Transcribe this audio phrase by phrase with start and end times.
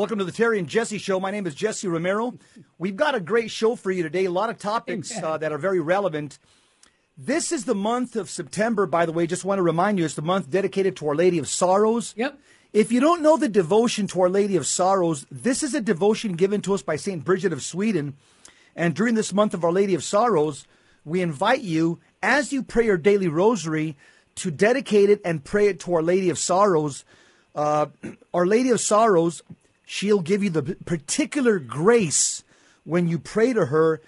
[0.00, 1.20] Welcome to the Terry and Jesse Show.
[1.20, 2.32] My name is Jesse Romero.
[2.78, 4.24] We've got a great show for you today.
[4.24, 6.38] A lot of topics uh, that are very relevant.
[7.18, 9.26] This is the month of September, by the way.
[9.26, 12.14] Just want to remind you, it's the month dedicated to Our Lady of Sorrows.
[12.16, 12.40] Yep.
[12.72, 16.32] If you don't know the devotion to Our Lady of Sorrows, this is a devotion
[16.32, 17.22] given to us by St.
[17.22, 18.16] Bridget of Sweden.
[18.74, 20.66] And during this month of Our Lady of Sorrows,
[21.04, 23.98] we invite you, as you pray your daily rosary,
[24.36, 27.04] to dedicate it and pray it to Our Lady of Sorrows.
[27.54, 27.88] Uh,
[28.32, 29.42] Our Lady of Sorrows,
[29.90, 32.44] she'll give you the particular grace
[32.84, 34.00] when you pray to her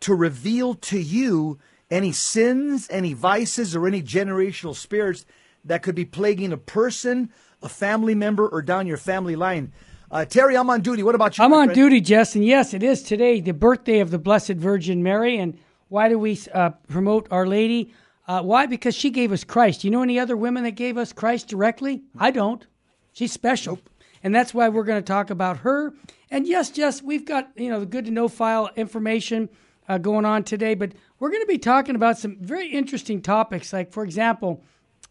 [0.00, 1.60] to reveal to you
[1.92, 5.24] any sins, any vices, or any generational spirits
[5.64, 7.30] that could be plaguing a person,
[7.62, 9.72] a family member, or down your family line.
[10.10, 11.04] Uh, Terry, I'm on duty.
[11.04, 11.44] What about you?
[11.44, 11.74] I'm on friend?
[11.74, 15.38] duty, Jess, and yes, it is today the birthday of the Blessed Virgin Mary.
[15.38, 17.94] And why do we uh, promote Our Lady?
[18.26, 18.66] Uh, why?
[18.66, 19.84] Because she gave us Christ.
[19.84, 22.02] You know any other women that gave us Christ directly?
[22.18, 22.66] I don't.
[23.12, 23.78] She's special.
[24.22, 25.92] And that's why we're going to talk about her.
[26.30, 29.48] And yes, Jess, we've got, you know, the good to know file information
[29.88, 33.72] uh, going on today, but we're going to be talking about some very interesting topics.
[33.72, 34.62] Like, for example,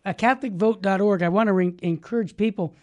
[0.05, 1.22] uh, CatholicVote.org.
[1.22, 2.75] I want to re- encourage people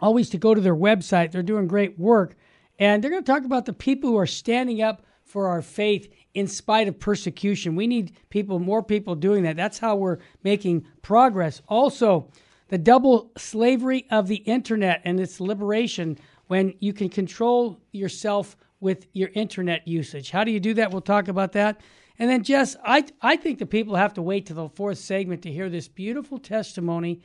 [0.00, 1.30] always to go to their website.
[1.30, 2.36] They're doing great work.
[2.78, 6.12] And they're going to talk about the people who are standing up for our faith
[6.34, 7.76] in spite of persecution.
[7.76, 9.56] We need people, more people doing that.
[9.56, 11.62] That's how we're making progress.
[11.68, 12.28] Also,
[12.72, 19.06] the double slavery of the internet and its liberation when you can control yourself with
[19.12, 20.30] your internet usage.
[20.30, 20.90] How do you do that?
[20.90, 21.82] We'll talk about that.
[22.18, 25.42] And then, Jess, I, I think the people have to wait to the fourth segment
[25.42, 27.20] to hear this beautiful testimony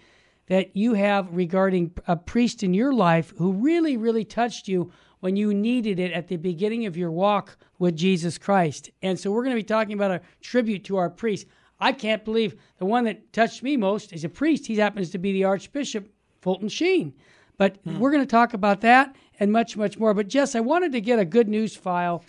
[0.48, 4.92] that you have regarding a priest in your life who really, really touched you
[5.22, 8.90] when you needed it at the beginning of your walk with Jesus Christ.
[9.02, 11.48] And so we're going to be talking about a tribute to our priest.
[11.80, 14.68] I can't believe the one that touched me most is a priest.
[14.68, 16.10] He happens to be the Archbishop
[16.42, 17.14] Fulton Sheen.
[17.58, 20.14] But we're going to talk about that and much, much more.
[20.14, 22.24] But Jess, I wanted to get a good news file.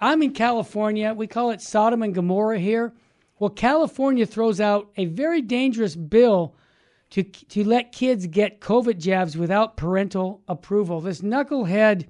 [0.00, 1.12] I'm in California.
[1.12, 2.92] We call it Sodom and Gomorrah here.
[3.38, 6.54] Well, California throws out a very dangerous bill
[7.10, 11.00] to to let kids get COVID jabs without parental approval.
[11.00, 12.06] This knucklehead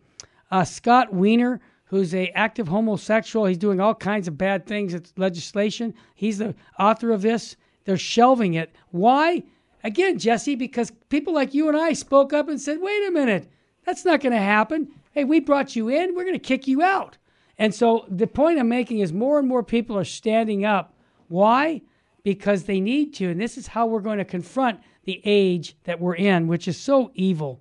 [0.51, 4.95] uh, Scott Wiener, who's a active homosexual, he's doing all kinds of bad things.
[4.95, 5.93] It's legislation.
[6.15, 7.57] He's the author of this.
[7.85, 8.73] They're shelving it.
[8.93, 9.43] Why?
[9.83, 13.51] Again, Jesse, because people like you and I spoke up and said, "Wait a minute,
[13.85, 14.89] that's not going to happen.
[15.11, 16.15] Hey, we brought you in.
[16.15, 17.19] We're going to kick you out."
[17.59, 20.95] And so the point I'm making is more and more people are standing up.
[21.27, 21.83] Why?
[22.23, 23.31] Because they need to.
[23.31, 26.79] And this is how we're going to confront the age that we're in, which is
[26.79, 27.61] so evil.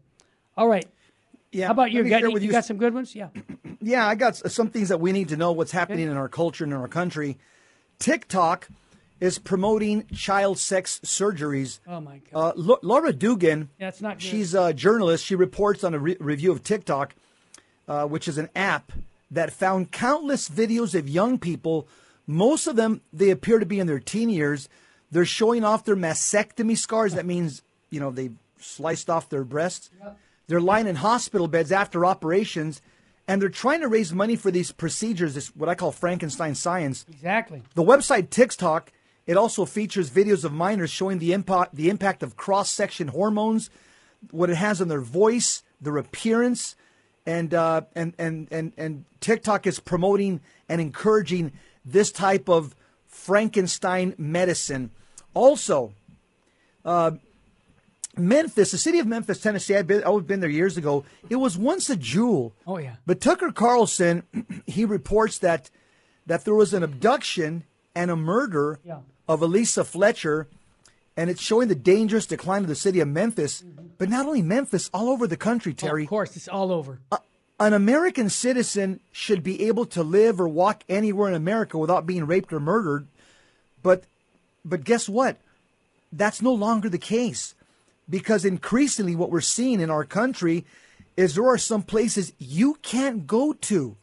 [0.56, 0.88] All right.
[1.52, 1.66] Yeah.
[1.66, 2.10] How about let you?
[2.10, 3.16] Got, with you got some good ones?
[3.16, 3.30] Yeah.
[3.82, 6.64] Yeah, I got some things that we need to know what's happening in our culture
[6.64, 7.38] and in our country.
[7.98, 8.68] TikTok
[9.20, 11.80] is promoting child sex surgeries.
[11.88, 12.58] Oh, my God.
[12.58, 14.24] Uh, Laura Dugan, That's not good.
[14.24, 15.26] she's a journalist.
[15.26, 17.16] She reports on a re- review of TikTok,
[17.88, 18.92] uh, which is an app
[19.32, 21.88] that found countless videos of young people.
[22.26, 24.70] Most of them, they appear to be in their teen years.
[25.12, 27.14] They're showing off their mastectomy scars.
[27.14, 29.90] That means, you know, they sliced off their breasts.
[30.48, 32.82] They're lying in hospital beds after operations,
[33.30, 37.06] and they're trying to raise money for these procedures, this what I call Frankenstein science.
[37.08, 37.62] Exactly.
[37.76, 38.92] The website TikTok
[39.30, 43.70] it also features videos of minors showing the impact the impact of cross section hormones,
[44.32, 46.76] what it has on their voice, their appearance,
[47.28, 51.52] and uh, and and and and TikTok is promoting and encouraging
[51.86, 52.76] this type of
[53.06, 54.90] Frankenstein medicine.
[55.36, 55.94] Also,
[56.84, 57.12] uh,
[58.22, 59.76] Memphis, the city of Memphis, Tennessee.
[59.76, 61.04] I've been, I've been there years ago.
[61.30, 62.54] It was once a jewel.
[62.68, 62.96] Oh, yeah.
[63.06, 64.24] But Tucker Carlson,
[64.66, 65.70] he reports that
[66.26, 67.64] that there was an abduction
[67.96, 69.00] and a murder Yeah.
[69.28, 70.48] of Eliza Fletcher,
[71.18, 73.64] and it's showing the dangerous decline of the city of Memphis.
[73.98, 76.02] But not only Memphis, all over the country, Terry.
[76.04, 76.08] Mm-hmm.
[76.08, 77.00] Of course, it's all over.
[77.60, 82.26] An American citizen should be able to live or walk anywhere in America without being
[82.26, 83.08] raped or murdered.
[83.82, 84.04] But
[84.64, 85.38] but guess what?
[86.14, 87.56] That's no longer the case.
[88.10, 90.66] Because increasingly what we're seeing in our country
[91.16, 93.96] is there are some places you can't go to.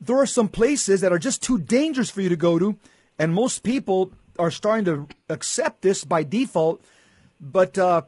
[0.00, 2.76] There are some places that are just too dangerous for you to go to,
[3.18, 6.82] and most people are starting to accept this by default.
[7.40, 8.02] But uh,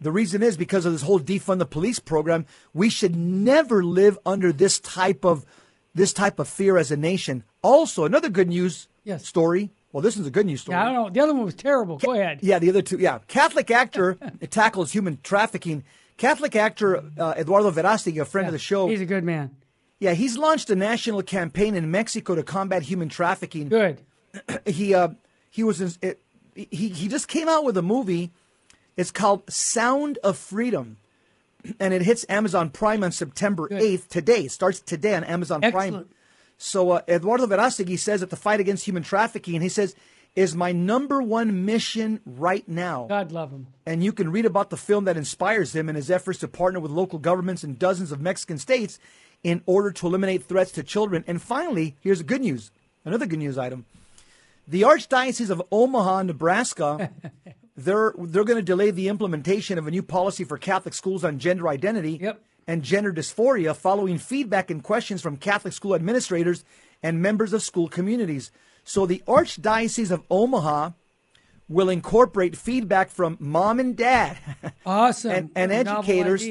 [0.00, 2.46] the reason is because of this whole defund the police program.
[2.74, 5.46] We should never live under this type of
[5.94, 7.42] this type of fear as a nation.
[7.62, 9.26] Also, another good news Yes.
[9.26, 9.70] story.
[9.92, 10.76] Well, this is a good news story.
[10.76, 11.10] Yeah, I don't know.
[11.10, 11.98] The other one was terrible.
[11.98, 12.38] Go ahead.
[12.42, 12.98] Yeah, the other two.
[12.98, 14.16] Yeah, Catholic actor
[14.50, 15.82] tackles human trafficking.
[16.16, 18.88] Catholic actor uh, Eduardo Verástegui, a friend of the show.
[18.88, 19.56] He's a good man.
[19.98, 23.68] yeah, he's launched a national campaign in Mexico to combat human trafficking.
[23.68, 24.00] Good.
[24.66, 25.08] He uh,
[25.50, 26.20] he was in, it,
[26.54, 28.30] he he just came out with a movie.
[28.96, 30.98] It's called Sound of Freedom,
[31.80, 34.44] and it hits Amazon Prime on September 8th today.
[34.44, 36.08] It starts today on Amazon Prime.
[36.62, 39.94] So uh, Eduardo Verástegui says that the fight against human trafficking, and he says,
[40.36, 43.06] is my number one mission right now.
[43.08, 43.68] God love him.
[43.86, 46.78] And you can read about the film that inspires him and his efforts to partner
[46.78, 48.98] with local governments in dozens of Mexican states
[49.42, 51.24] in order to eliminate threats to children.
[51.26, 52.70] And finally, here's good news
[53.06, 53.86] another good news item.
[54.68, 57.10] The Archdiocese of Omaha, Nebraska,
[57.76, 61.38] they're they're going to delay the implementation of a new policy for Catholic schools on
[61.38, 62.42] gender identity Yep.
[62.70, 66.64] And gender dysphoria following feedback and questions from Catholic school administrators
[67.02, 68.52] and members of school communities.
[68.84, 70.90] So the Archdiocese of Omaha
[71.68, 74.38] will incorporate feedback from mom and dad
[74.86, 75.30] Awesome.
[75.32, 76.46] and, and What a novel educators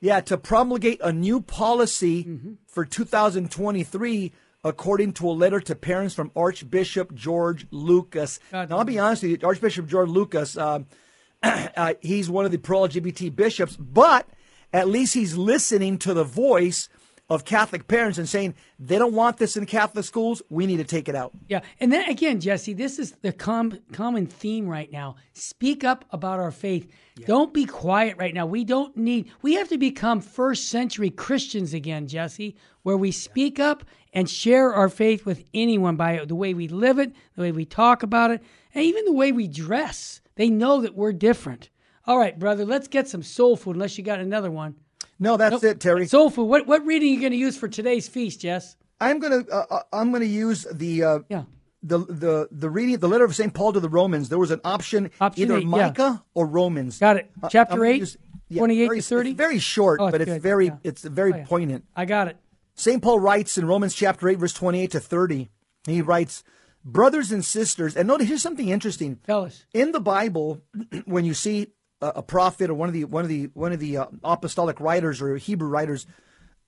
[0.00, 4.32] yeah to promulgate a new policy for 2023
[4.64, 9.22] according to a letter to parents from archbishop george lucas God now i'll be honest
[9.22, 10.86] with you archbishop george lucas um,
[11.42, 14.28] uh, he's one of the pro-lgbt bishops but
[14.72, 16.88] at least he's listening to the voice
[17.30, 20.84] of catholic parents and saying they don't want this in catholic schools we need to
[20.84, 24.90] take it out Yeah, and then again, Jesse, this is the com- common theme right
[24.90, 25.16] now.
[25.32, 26.90] Speak up about our faith.
[27.26, 28.46] Don't be quiet right now.
[28.46, 29.30] We don't need.
[29.42, 34.72] We have to become first century Christians again, Jesse, where we speak up and share
[34.72, 38.30] our faith with anyone by the way we live it, the way we talk about
[38.30, 38.42] it,
[38.74, 40.20] and even the way we dress.
[40.36, 41.70] They know that we're different.
[42.08, 43.76] All right, brother, let's get some soul food.
[43.76, 44.74] Unless you got another one.
[45.20, 46.44] no that's it terry Soul food.
[46.46, 48.76] What what reading are you going to use for today's feast, Jess?
[49.00, 51.44] i'm gonna uh, uh, i'm gonna use the uh, Yeah.
[51.84, 54.28] the the the reading the letter of Saint Paul to the Romans.
[54.30, 55.68] There was an option, Option either eight, yeah.
[55.68, 56.98] Micah or Romans.
[56.98, 57.30] Got it.
[57.42, 58.16] Uh, Chapter gonna eight, use-
[58.56, 59.30] 28 very, to 30?
[59.30, 60.76] It's very short, Oh, but it's good, very yeah.
[60.82, 61.44] it's very Oh, yeah.
[61.46, 61.84] poignant.
[61.94, 62.38] I got it.
[62.74, 65.50] Saint Paul writes in Romans chapter eight, verse twenty-eight to thirty.
[65.86, 66.42] He writes,
[66.84, 69.18] "Brothers and sisters," and notice here's something interesting.
[69.26, 69.66] Tell us.
[69.74, 70.62] In the Bible,
[71.04, 71.68] when you see
[72.00, 75.20] a, prophet or one of the one of the one of the uh, apostolic writers
[75.20, 76.06] or Hebrew writers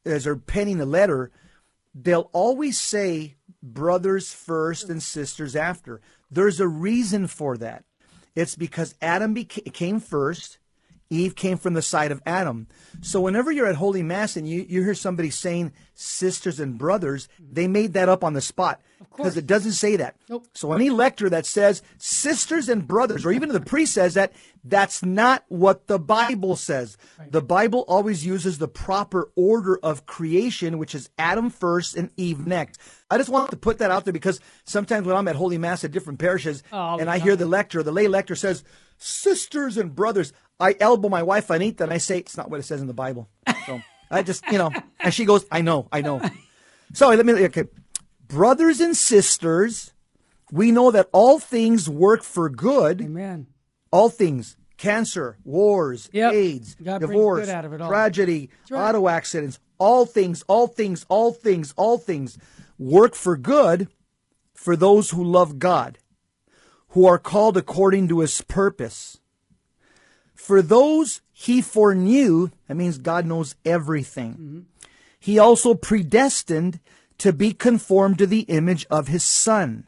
[0.04, 1.30] as they're penning a letter,
[1.94, 6.00] they'll always say brothers first and sisters after.
[6.30, 7.84] There's a reason for that.
[8.34, 10.58] It's because Adam beca- came first.
[11.10, 12.68] Eve came from the side of Adam.
[13.00, 17.28] So whenever you're at Holy Mass and you, you hear somebody saying sisters and brothers,
[17.38, 18.80] they made that up on the spot.
[19.16, 20.16] Because it doesn't say that.
[20.28, 20.46] Nope.
[20.54, 25.02] So any lector that says sisters and brothers, or even the priest says that, that's
[25.02, 26.96] not what the Bible says.
[27.28, 32.46] The Bible always uses the proper order of creation, which is Adam first and Eve
[32.46, 32.78] next.
[33.10, 35.82] I just want to put that out there because sometimes when I'm at Holy Mass
[35.82, 38.62] at different parishes Oh, and I hear the lector, the lay lector says,
[38.98, 42.60] sisters and brothers, I elbow my wife on Anita and I say, it's not what
[42.60, 43.28] it says in the Bible.
[43.66, 43.80] So
[44.10, 44.70] I just, you know,
[45.00, 46.20] and she goes, I know, I know.
[46.92, 47.64] So let me, okay.
[48.26, 49.92] Brothers and sisters,
[50.52, 53.00] we know that all things work for good.
[53.00, 53.46] Amen.
[53.90, 54.56] All things.
[54.76, 56.32] Cancer, wars, Yep.
[56.32, 57.88] AIDS, God divorce, good out of it all.
[57.88, 58.88] tragedy, right.
[58.88, 62.38] auto accidents, all things, all things, all things, all things
[62.78, 63.88] work for good
[64.54, 65.98] for those who love God,
[66.88, 69.19] who are called according to his purpose.
[70.50, 74.66] For those he foreknew, that means God knows everything.
[75.20, 76.80] He also predestined
[77.18, 79.86] to be conformed to the image of his son.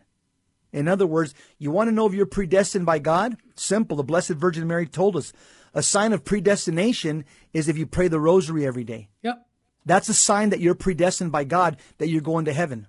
[0.72, 3.38] In other words, you want to know if you're predestined by God?
[3.56, 3.96] Simple.
[3.96, 5.32] The Blessed Virgin Mary told us
[5.74, 9.08] a sign of predestination is if you pray the rosary every day.
[9.22, 9.44] Yep.
[9.84, 12.86] That's a sign that you're predestined by God, that you're going to heaven.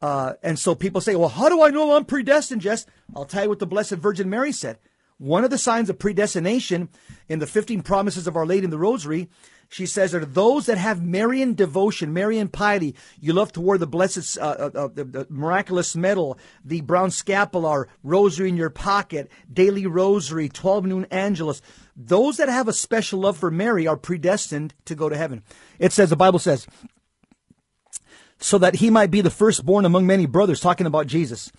[0.00, 2.86] Uh, and so people say, well, how do I know I'm predestined, Jess?
[3.16, 4.78] I'll tell you what the Blessed Virgin Mary said.
[5.20, 6.88] One of the signs of predestination
[7.28, 9.28] in the 15 promises of Our Lady in the Rosary,
[9.68, 13.86] she says are those that have Marian devotion, Marian piety, you love to wear the
[13.86, 19.30] blessed, uh, uh, uh, the, the miraculous medal, the brown scapular, rosary in your pocket,
[19.52, 21.60] daily rosary, 12 noon angelus.
[21.94, 25.42] Those that have a special love for Mary are predestined to go to heaven.
[25.78, 26.66] It says, the Bible says,
[28.38, 31.52] so that he might be the firstborn among many brothers, talking about Jesus.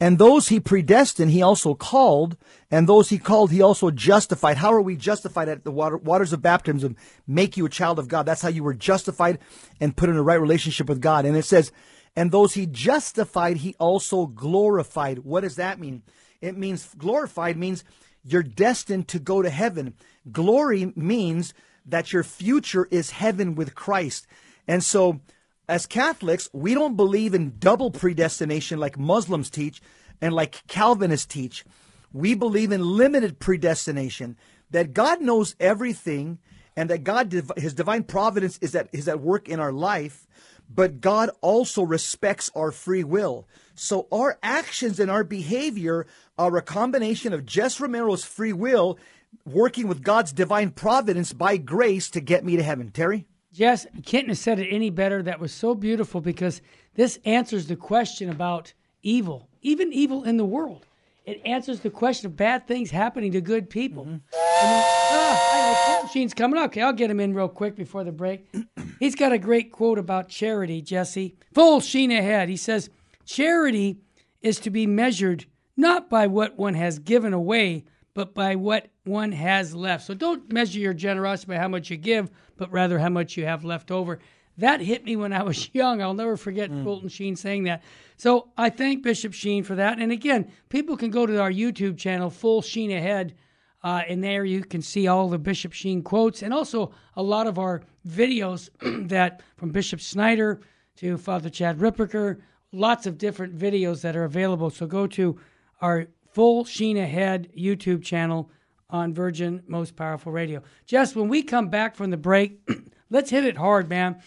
[0.00, 2.36] And those he predestined, he also called,
[2.70, 4.56] and those he called, he also justified.
[4.56, 6.96] How are we justified at the water, waters of baptism?
[7.26, 8.26] Make you a child of God.
[8.26, 9.38] That's how you were justified
[9.80, 11.24] and put in a right relationship with God.
[11.24, 11.70] And it says,
[12.16, 15.20] and those he justified, he also glorified.
[15.20, 16.02] What does that mean?
[16.40, 17.84] It means glorified means
[18.24, 19.94] you're destined to go to heaven.
[20.30, 21.54] Glory means
[21.86, 24.26] that your future is heaven with Christ.
[24.66, 25.20] And so,
[25.68, 29.80] as Catholics, we don't believe in double predestination like Muslims teach
[30.20, 31.64] and like Calvinists teach.
[32.12, 34.36] We believe in limited predestination,
[34.70, 36.38] that God knows everything
[36.76, 40.26] and that God, His divine providence is at, is at work in our life,
[40.72, 43.46] but God also respects our free will.
[43.74, 46.06] So our actions and our behavior
[46.38, 48.98] are a combination of Jess Romero's free will
[49.44, 52.90] working with God's divine providence by grace to get me to heaven.
[52.90, 53.26] Terry?
[53.54, 55.22] Jess, Kenton has said it any better.
[55.22, 56.60] That was so beautiful because
[56.94, 58.72] this answers the question about
[59.04, 60.86] evil, even evil in the world.
[61.24, 64.06] It answers the question of bad things happening to good people.
[64.06, 64.12] Mm-hmm.
[64.12, 66.60] Then, ah, I know Sheen's coming.
[66.64, 68.52] Okay, I'll get him in real quick before the break.
[68.98, 71.36] He's got a great quote about charity, Jesse.
[71.52, 72.48] Full sheen ahead.
[72.48, 72.90] He says,
[73.24, 73.98] Charity
[74.42, 75.46] is to be measured
[75.76, 77.84] not by what one has given away,
[78.14, 80.04] but by what one has left.
[80.04, 83.44] So don't measure your generosity by how much you give, but rather how much you
[83.44, 84.18] have left over.
[84.58, 86.02] That hit me when I was young.
[86.02, 86.82] I'll never forget mm.
[86.82, 87.82] Fulton Sheen saying that.
[88.16, 89.98] So I thank Bishop Sheen for that.
[89.98, 93.34] And again, people can go to our YouTube channel, Full Sheen Ahead,
[93.82, 97.46] uh, and there you can see all the Bishop Sheen quotes and also a lot
[97.46, 98.70] of our videos
[99.08, 100.60] that from Bishop Schneider
[100.96, 102.40] to Father Chad Ripperger,
[102.72, 104.70] lots of different videos that are available.
[104.70, 105.38] So go to
[105.82, 108.50] our Full Sheen Ahead YouTube channel
[108.90, 110.62] on Virgin Most Powerful Radio.
[110.86, 112.60] Jess, when we come back from the break,
[113.10, 114.20] let's hit it hard, man.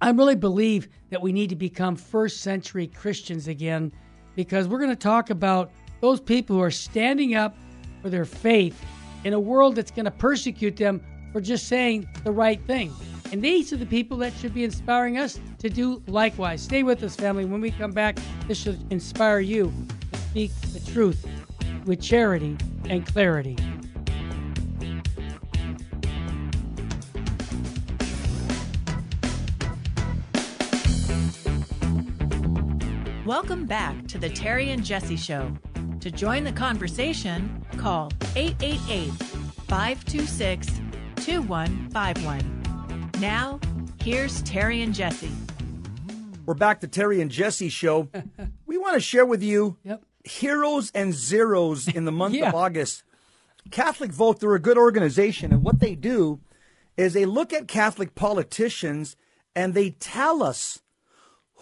[0.00, 3.92] I really believe that we need to become first century Christians again
[4.34, 5.70] because we're going to talk about
[6.00, 7.56] those people who are standing up
[8.00, 8.82] for their faith
[9.24, 12.92] in a world that's going to persecute them for just saying the right thing.
[13.32, 16.62] And these are the people that should be inspiring us to do likewise.
[16.62, 17.44] Stay with us, family.
[17.44, 18.18] When we come back,
[18.48, 19.72] this should inspire you
[20.12, 21.26] to speak the truth
[21.84, 22.56] with charity
[22.88, 23.56] and clarity.
[33.26, 35.52] Welcome back to the Terry and Jesse Show.
[36.00, 39.10] To join the conversation, call 888
[39.68, 40.66] 526
[41.16, 43.10] 2151.
[43.20, 43.60] Now,
[44.02, 45.30] here's Terry and Jesse.
[46.46, 48.08] We're back to Terry and Jesse Show.
[48.66, 50.02] we want to share with you yep.
[50.30, 52.48] Heroes and zeros in the month yeah.
[52.48, 53.02] of August.
[53.70, 56.40] Catholic Vote, they're a good organization, and what they do
[56.96, 59.16] is they look at Catholic politicians
[59.54, 60.80] and they tell us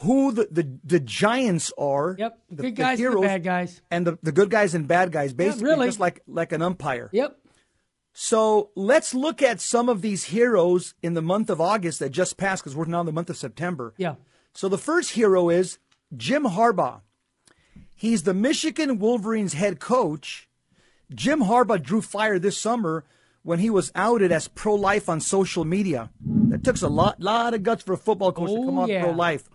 [0.01, 2.15] who the, the, the giants are.
[2.19, 3.83] Yep, the, good guys the heroes, and the bad guys.
[3.91, 5.89] And the, the good guys and bad guys, basically, yeah, really.
[5.89, 7.11] just like, like an umpire.
[7.13, 7.37] Yep.
[8.13, 12.37] So let's look at some of these heroes in the month of August that just
[12.37, 13.95] passed because we're now in the month of September.
[13.97, 14.17] Yeah.
[14.55, 15.79] So the first hero is
[16.17, 17.03] Jim Harbaugh.
[17.99, 20.49] He's the Michigan Wolverines head coach.
[21.13, 23.05] Jim Harbaugh drew fire this summer
[23.43, 26.11] when he was outed as pro life on social media.
[26.25, 28.89] That took a lot, lot of guts for a football coach oh, to come out
[28.89, 29.03] yeah.
[29.03, 29.51] pro life.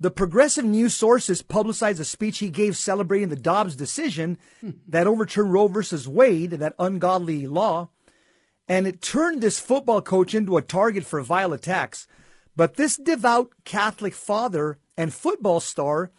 [0.00, 4.70] The progressive news sources publicized a speech he gave celebrating the Dobbs decision hmm.
[4.88, 7.90] that overturned Roe versus Wade, that ungodly law,
[8.66, 12.06] and it turned this football coach into a target for vile attacks.
[12.56, 16.10] But this devout Catholic father and football star,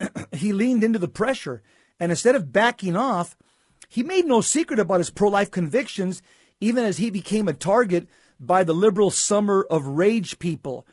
[0.32, 1.62] he leaned into the pressure,
[1.98, 3.36] and instead of backing off,
[3.88, 6.22] he made no secret about his pro life convictions,
[6.60, 10.86] even as he became a target by the liberal summer of rage people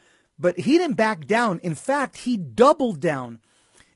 [0.44, 1.60] but he didn't back down.
[1.60, 3.40] In fact, he doubled down.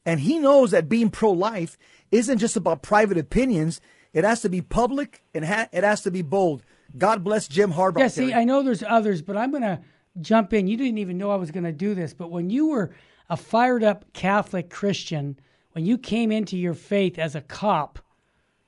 [0.05, 1.77] And he knows that being pro life
[2.11, 3.81] isn't just about private opinions,
[4.13, 6.63] it has to be public and ha- it has to be bold.
[6.97, 7.99] God bless Jim Harbaugh.
[7.99, 9.81] Yeah, see, I know there's others, but I'm going to
[10.21, 10.67] jump in.
[10.67, 12.91] You didn't even know I was going to do this, but when you were
[13.29, 15.39] a fired up Catholic Christian,
[15.71, 17.99] when you came into your faith as a cop,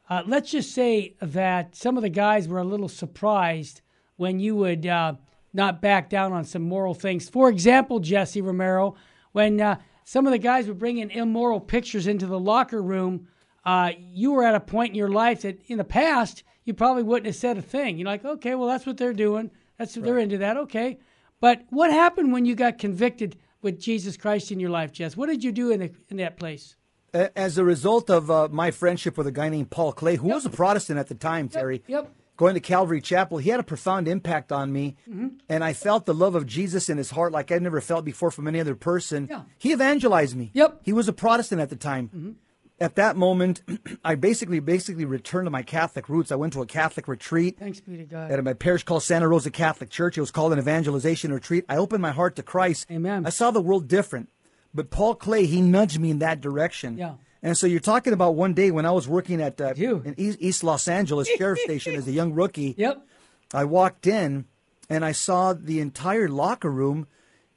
[0.09, 3.81] uh, let's just say that some of the guys were a little surprised
[4.17, 5.13] when you would uh,
[5.53, 7.29] not back down on some moral things.
[7.29, 8.95] For example, Jesse Romero,
[9.31, 13.27] when uh, some of the guys would bring in immoral pictures into the locker room,
[13.65, 17.03] uh, you were at a point in your life that in the past you probably
[17.03, 17.97] wouldn't have said a thing.
[17.97, 19.51] You're like, okay, well that's what they're doing.
[19.77, 20.05] That's right.
[20.05, 20.57] they're into that.
[20.57, 20.99] Okay,
[21.39, 25.17] but what happened when you got convicted with Jesus Christ in your life, Jess?
[25.17, 26.75] What did you do in the, in that place?
[27.13, 30.35] As a result of uh, my friendship with a guy named Paul Clay, who yep.
[30.35, 31.83] was a Protestant at the time, Terry.
[31.87, 32.03] Yep.
[32.03, 34.95] yep going to Calvary Chapel, he had a profound impact on me.
[35.09, 35.27] Mm-hmm.
[35.49, 38.31] And I felt the love of Jesus in his heart like I'd never felt before
[38.31, 39.27] from any other person.
[39.29, 39.41] Yeah.
[39.57, 40.49] He evangelized me.
[40.53, 40.79] Yep.
[40.83, 42.07] He was a Protestant at the time.
[42.07, 42.31] Mm-hmm.
[42.81, 43.61] At that moment,
[44.03, 46.31] I basically basically returned to my Catholic roots.
[46.31, 47.57] I went to a Catholic retreat.
[47.59, 48.31] Thanks be to God.
[48.31, 50.17] At my parish called Santa Rosa Catholic Church.
[50.17, 51.65] It was called an evangelization retreat.
[51.67, 52.87] I opened my heart to Christ.
[52.89, 53.25] Amen.
[53.25, 54.29] I saw the world different.
[54.73, 56.97] But Paul Clay, he nudged me in that direction.
[56.97, 57.15] Yeah.
[57.41, 60.63] And so you're talking about one day when I was working at uh, in East
[60.63, 62.75] Los Angeles Sheriff Station as a young rookie.
[62.77, 63.05] Yep.
[63.53, 64.45] I walked in
[64.89, 67.07] and I saw the entire locker room.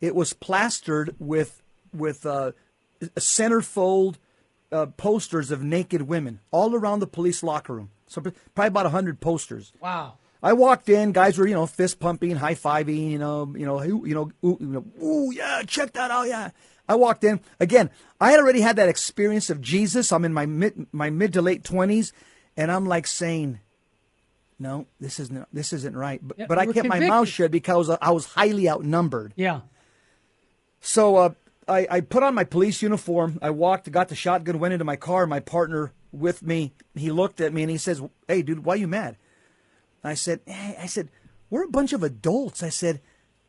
[0.01, 1.63] It was plastered with
[1.93, 2.53] with uh,
[3.17, 4.17] centerfold
[4.73, 7.91] uh, posters of naked women all around the police locker room.
[8.07, 9.73] So probably about hundred posters.
[9.81, 10.15] Wow.
[10.43, 13.83] I walked in, guys were you know fist pumping, high fiving, you know, you know,
[13.83, 16.51] you know, ooh, you know, ooh, yeah, check that out, yeah.
[16.89, 17.91] I walked in again.
[18.21, 20.13] I had already had that experience of Jesus.
[20.13, 22.13] I'm in my mid my mid to late twenties,
[22.57, 23.61] and I'm like saying,
[24.59, 26.21] no, this isn't this isn't right.
[26.23, 29.33] But, Yeah, but I kept my mouth shut because I was highly outnumbered.
[29.37, 29.61] Yeah.
[30.81, 31.31] So uh,
[31.73, 33.39] I, I put on my police uniform.
[33.41, 35.27] I walked, got the shotgun, went into my car.
[35.27, 38.87] My partner with me, he looked at me and he says, "Hey, dude, why you
[38.87, 39.17] mad?"
[40.05, 41.11] I said, hey, "I said
[41.51, 43.01] we're a bunch of adults." I said,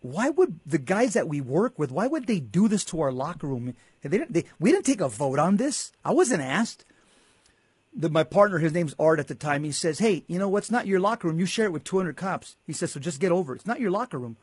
[0.01, 1.91] "Why would the guys that we work with?
[1.91, 3.75] Why would they do this to our locker room?
[4.01, 4.33] They didn't.
[4.33, 5.91] They, we didn't take a vote on this.
[6.05, 6.85] I wasn't asked."
[7.95, 9.63] The, my partner, his name's Art at the time.
[9.63, 11.39] He says, "Hey, you know what's not your locker room?
[11.39, 13.57] You share it with 200 cops." He says, "So just get over it.
[13.57, 14.37] It's not your locker room.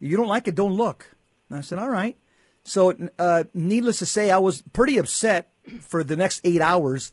[0.00, 1.16] You don't like it, don't look."
[1.50, 2.16] And I said, "All right."
[2.68, 7.12] So, uh, needless to say, I was pretty upset for the next eight hours.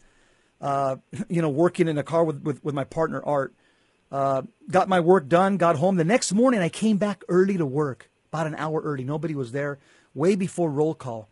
[0.62, 0.98] Uh,
[1.30, 3.54] you know, working in a car with, with, with my partner Art.
[4.12, 5.58] Uh, got my work done.
[5.58, 6.62] Got home the next morning.
[6.62, 9.04] I came back early to work, about an hour early.
[9.04, 9.80] Nobody was there.
[10.14, 11.30] Way before roll call.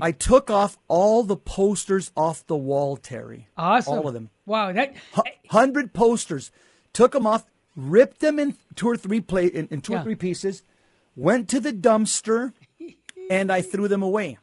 [0.00, 3.48] I took off all the posters off the wall, Terry.
[3.56, 3.94] Awesome.
[3.98, 4.30] All of them.
[4.44, 4.72] Wow.
[4.72, 4.94] That.
[5.14, 6.50] Hu- Hundred posters.
[6.92, 7.44] Took them off,
[7.76, 10.00] ripped them in two or three play in, in two Yeah.
[10.00, 10.62] or three pieces.
[11.14, 12.52] Went to the dumpster,
[13.30, 14.38] and I threw them away.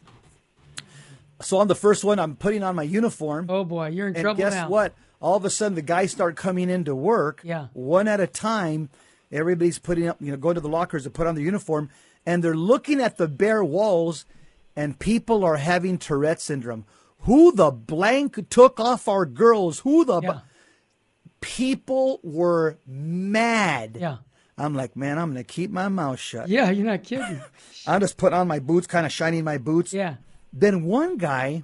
[1.41, 3.47] So on the first one, I'm putting on my uniform.
[3.49, 4.69] Oh boy, you're in and trouble guess now.
[4.69, 4.93] what?
[5.19, 7.41] All of a sudden, the guys start coming into work.
[7.43, 7.67] Yeah.
[7.73, 8.89] One at a time.
[9.31, 11.89] Everybody's putting up, you know, going to the lockers to put on their uniform,
[12.25, 14.25] and they're looking at the bare walls,
[14.75, 16.85] and people are having Tourette syndrome.
[17.21, 19.79] Who the blank took off our girls?
[19.79, 20.39] Who the Yeah.
[21.41, 23.97] people were mad.
[23.99, 24.17] Yeah.
[24.57, 26.47] I'm like, man, I'm gonna keep my mouth shut.
[26.47, 27.41] Yeah, you're not kidding.
[27.87, 29.93] I just put on my boots, kind of shining my boots.
[29.93, 30.15] Yeah.
[30.51, 31.63] Then one guy,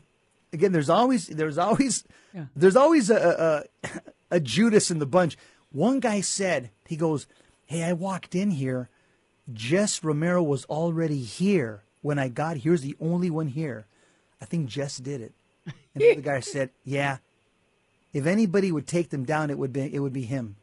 [0.52, 2.46] again, there's always there's always Yeah.
[2.56, 4.00] there's always a, a
[4.38, 5.38] a Judas in the bunch.
[5.72, 7.28] One guy said, he goes,
[7.68, 8.90] "Hey, I walked in here.
[9.54, 12.72] Jess Romero was already here when I got here.
[12.72, 13.86] Here's the only one here.
[14.42, 15.34] I think Jess did it."
[15.94, 17.18] And the guy said, "Yeah.
[18.14, 20.56] If anybody would take them down, it would be it would be him."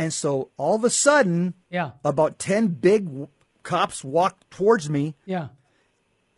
[0.00, 1.90] And so all of a sudden, Yeah.
[2.04, 3.28] about ten big w-
[3.62, 5.48] cops walked towards me, Yeah.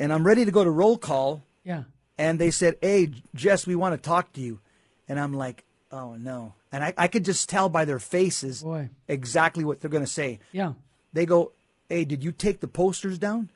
[0.01, 1.85] and I'm ready to go to roll call Yeah.
[2.19, 4.59] and they said, "Hey, Jess, we want to talk to you,"
[5.09, 8.91] and I'm like, "Oh no!" And I, I could just tell by their faces Boy.
[9.07, 10.41] exactly what they're going to say.
[10.51, 10.73] Yeah.
[11.13, 11.53] They go,
[11.89, 13.49] "Hey, did you take the posters down?"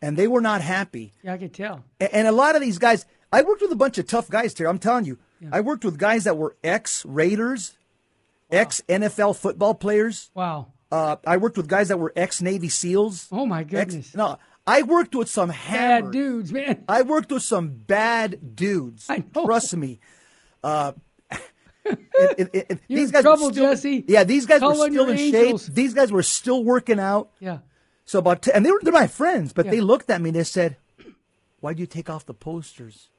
[0.00, 1.12] And they were not happy.
[1.24, 1.82] Yeah, I can tell.
[2.00, 4.56] A- And a lot of these guys, I worked with a bunch of tough guys
[4.56, 4.68] here.
[4.68, 5.18] I'm telling you,
[5.50, 7.76] I worked with guys that were ex Raiders,
[8.50, 10.30] ex NFL football players.
[10.34, 10.72] Wow.
[10.90, 13.28] Uh, I worked with guys that were ex Navy SEAls.
[13.32, 14.14] Oh my Ex, goodness.
[14.14, 16.84] no, I worked with some Bad dudes, man.
[16.88, 19.06] I worked with some bad dudes.
[19.10, 19.44] I know.
[19.46, 20.00] Trust me.
[20.64, 20.92] Uh,
[21.84, 24.04] it- it- it- these guys were trouble, still- Jesse.
[24.08, 25.66] Yeah, these guys Call were still in angels.
[25.66, 25.74] shape.
[25.74, 27.30] These guys were still working out.
[27.38, 27.58] Yeah.
[28.04, 30.36] So about t- and they were they're my friends, but they looked at me and
[30.36, 30.76] they said,
[31.60, 33.10] "Why'd you take off the posters?"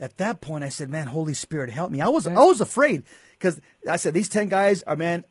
[0.00, 3.02] At that point, I said, "Man, Holy Spirit, help me!" I was I was afraid
[3.38, 5.24] because I said these ten guys are man.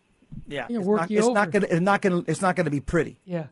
[0.48, 3.20] Yeah, Yeah, it's, not, it's not gonna it's not gonna it's not gonna be pretty
[3.26, 3.48] Yeah.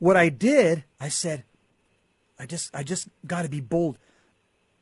[0.00, 1.44] what I did, I said,
[2.38, 3.98] I just I just got to be bold.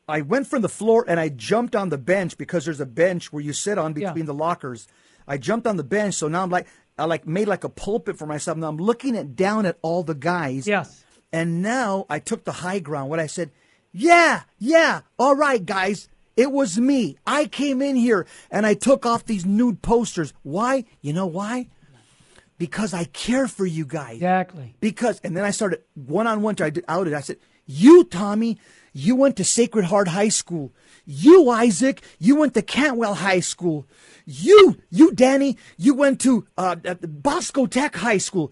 [0.07, 3.31] I went from the floor and I jumped on the bench because there's a bench
[3.31, 4.09] where you sit on Yeah.
[4.09, 4.87] between the lockers.
[5.27, 8.17] I jumped on the bench, so now I'm like I like made like a pulpit
[8.17, 8.57] for myself.
[8.57, 10.67] Now I'm looking at down at all the guys.
[10.67, 11.03] Yes.
[11.31, 13.09] And now I took the high ground.
[13.11, 13.51] What I said,
[13.93, 16.09] yeah, yeah, all right, guys.
[16.35, 17.15] It was me.
[17.27, 20.33] I came in here and I took off these nude posters.
[20.41, 20.85] Why?
[21.01, 21.67] You know why?
[22.57, 24.73] Because I care for you guys Exactly.
[24.79, 26.55] because and then I started one on one.
[26.59, 27.13] I did outed.
[27.13, 28.57] I said, "You, Tommy,
[28.93, 30.71] you went to Sacred Heart High School.
[31.05, 33.85] You, Isaac, you went to Cantwell High School.
[34.25, 38.51] You, you, Danny, you went to uh, Bosco Tech High School.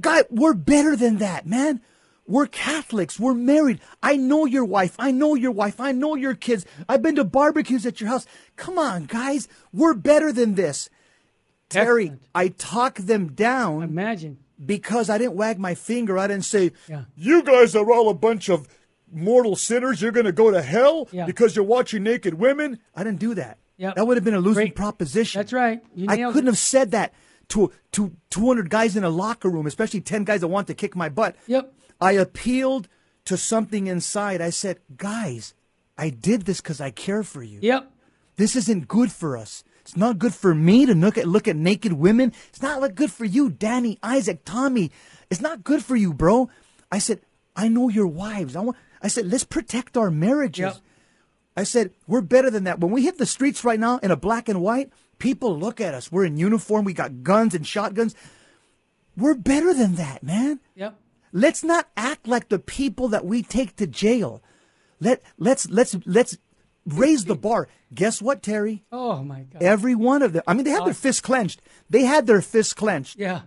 [0.00, 1.80] God, we're better than that, man."
[2.26, 3.20] We're Catholics.
[3.20, 3.80] We're married.
[4.02, 4.96] I know your wife.
[4.98, 5.80] I know your wife.
[5.80, 6.66] I know your kids.
[6.88, 8.26] I've been to barbecues at your house.
[8.56, 9.46] Come on, guys.
[9.72, 10.90] We're better than this.
[11.68, 12.22] Terry, Excellent.
[12.34, 14.38] I talk them down Imagine.
[14.64, 16.16] because I didn't wag my finger.
[16.18, 17.04] I didn't say, Yeah.
[17.16, 18.68] "You guys are all a bunch of
[19.12, 20.00] mortal sinners.
[20.00, 21.26] You're going to go to hell Yeah.
[21.26, 23.58] because you're watching naked women." I didn't do that.
[23.78, 23.96] Yep.
[23.96, 24.74] That would have been a losing Great.
[24.76, 25.38] proposition.
[25.40, 25.80] That's right.
[25.94, 26.52] You I couldn't it.
[26.52, 27.12] have said that
[27.48, 30.94] to to 200 guys in a locker room, especially 10 guys that want to kick
[30.96, 31.36] my butt.
[31.46, 31.72] Yep.
[32.00, 32.88] I appealed
[33.24, 34.40] to something inside.
[34.40, 35.54] I said, "Guys,
[35.98, 37.58] I did this because I care for you.
[37.62, 37.90] Yep.
[38.36, 39.64] This isn't good for us.
[39.80, 42.32] It's not good for me to look at look at naked women.
[42.48, 44.90] It's not look good for you, Danny, Isaac, Tommy.
[45.30, 46.50] It's not good for you, bro.
[46.90, 47.20] I said,
[47.54, 48.56] I know your wives.
[48.56, 50.74] I want I said, let's protect our marriages.
[50.74, 50.76] Yep.
[51.56, 52.80] I said, we're better than that.
[52.80, 55.94] When we hit the streets right now in a black and white, people look at
[55.94, 56.12] us.
[56.12, 58.14] We're in uniform, we got guns and shotguns.
[59.16, 60.60] We're better than that, man.
[60.74, 60.98] Yep.
[61.32, 64.42] Let's not act like the people that we take to jail.
[65.00, 66.38] Let let's let's let's
[66.86, 67.68] raise the bar.
[67.94, 68.84] Guess what, Terry?
[68.90, 69.62] Oh my God.
[69.62, 70.42] Every one of them.
[70.46, 71.60] I mean, they had their uh, fists clenched.
[71.90, 73.18] They had their fists clenched.
[73.18, 73.42] yeah.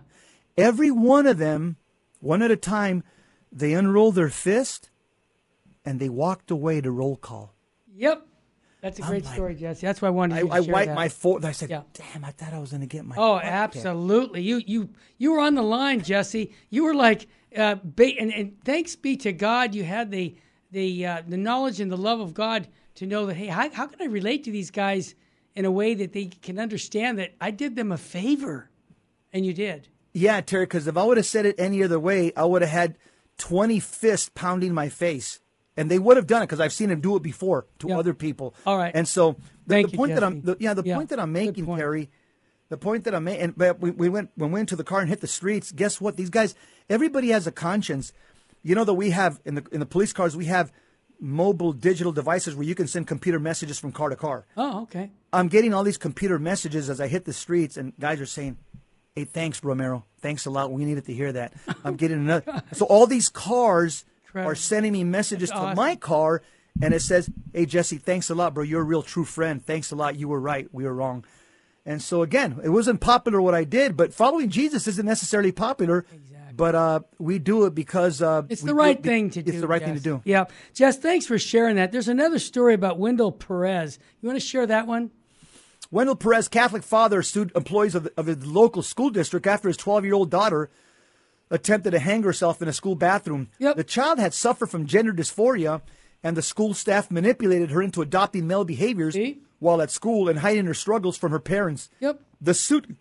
[0.56, 1.76] Every one of them,
[2.20, 3.02] one at a time,
[3.50, 4.90] they unrolled their fist
[5.84, 7.54] and they walked away to roll call.
[7.96, 8.26] Yep.
[8.82, 9.86] That's a great like- story, Jesse.
[9.86, 10.94] That's why I wanted I, you to I share wiped that.
[10.94, 11.44] my forehead.
[11.44, 11.82] I said, Yeah.
[11.92, 12.24] "Damn!
[12.24, 14.42] I thought I was going to get my." Oh, butt kicked." absolutely.
[14.42, 14.88] You you
[15.18, 16.52] you were on the line, Jesse.
[16.70, 20.36] You were like, uh, ba- and, and thanks be to God, you had the
[20.70, 23.86] the uh, the knowledge and the love of God to know that hey, how, how
[23.86, 25.14] can I relate to these guys
[25.54, 28.70] in a way that they can understand that I did them a favor,
[29.32, 29.88] and you did.
[30.12, 30.64] Yeah, Terry.
[30.64, 32.98] Because if I would have said it any other way, I would have had
[33.38, 35.40] twenty fists pounding my face,
[35.76, 37.98] and they would have done it because I've seen them do it before to Yeah.
[37.98, 38.54] other people.
[38.66, 38.92] All right.
[38.94, 39.36] And so
[39.66, 41.66] the, the you, point that I'm, the, yeah, the Yeah, point that I'm making.
[41.66, 42.10] Terry,
[42.70, 44.84] the point that I'm making, and but we, we went when we went to the
[44.84, 45.70] car and hit the streets.
[45.72, 46.16] Guess what?
[46.16, 46.54] These guys,
[46.88, 48.12] everybody has a conscience.
[48.62, 50.72] You know that we have in the in the police cars we have
[51.20, 54.46] mobile digital devices where you can send computer messages from car to car.
[54.56, 55.10] Oh, okay.
[55.32, 58.56] I'm getting all these computer messages as I hit the streets, and guys are saying,
[59.14, 60.04] "Hey, thanks, Romero.
[60.20, 60.72] Thanks a lot.
[60.72, 61.52] We needed to hear that."
[61.84, 62.62] I'm getting another.
[62.72, 64.52] so all these cars Incredible.
[64.52, 65.76] are sending me messages That's to awesome.
[65.76, 66.42] my car,
[66.80, 68.62] and it says, "Hey, Jesse, thanks a lot, bro.
[68.62, 69.64] You're a real true friend.
[69.64, 70.16] Thanks a lot.
[70.16, 70.68] You were right.
[70.72, 71.24] We were wrong."
[71.86, 76.04] And so again, it wasn't popular what I did, but following Jesus isn't necessarily popular.
[76.12, 76.54] Exactly.
[76.54, 79.50] But uh, we do it because uh, It's the right thing to do.
[79.50, 80.20] It's the right thing to do.
[80.24, 81.90] Yeah, Jess, thanks for sharing that.
[81.90, 83.98] There's another story about Wendell Perez.
[84.20, 85.10] You want to share that one?
[85.90, 89.76] Wendell Perez, Catholic father, sued employees of, the, of his local school district after his
[89.76, 90.70] 12 year old daughter
[91.50, 93.48] attempted to hang herself in a school bathroom.
[93.58, 93.76] Yep.
[93.76, 95.82] The child had suffered from gender dysphoria,
[96.22, 99.40] and the school staff manipulated her into adopting male behaviors See?
[99.58, 101.90] while at school and hiding her struggles from her parents.
[102.00, 102.20] Yep.
[102.40, 102.96] The suit.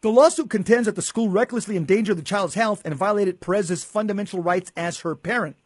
[0.00, 4.42] The lawsuit contends that the school recklessly endangered the child's health and violated Perez's fundamental
[4.42, 5.56] rights as her parent.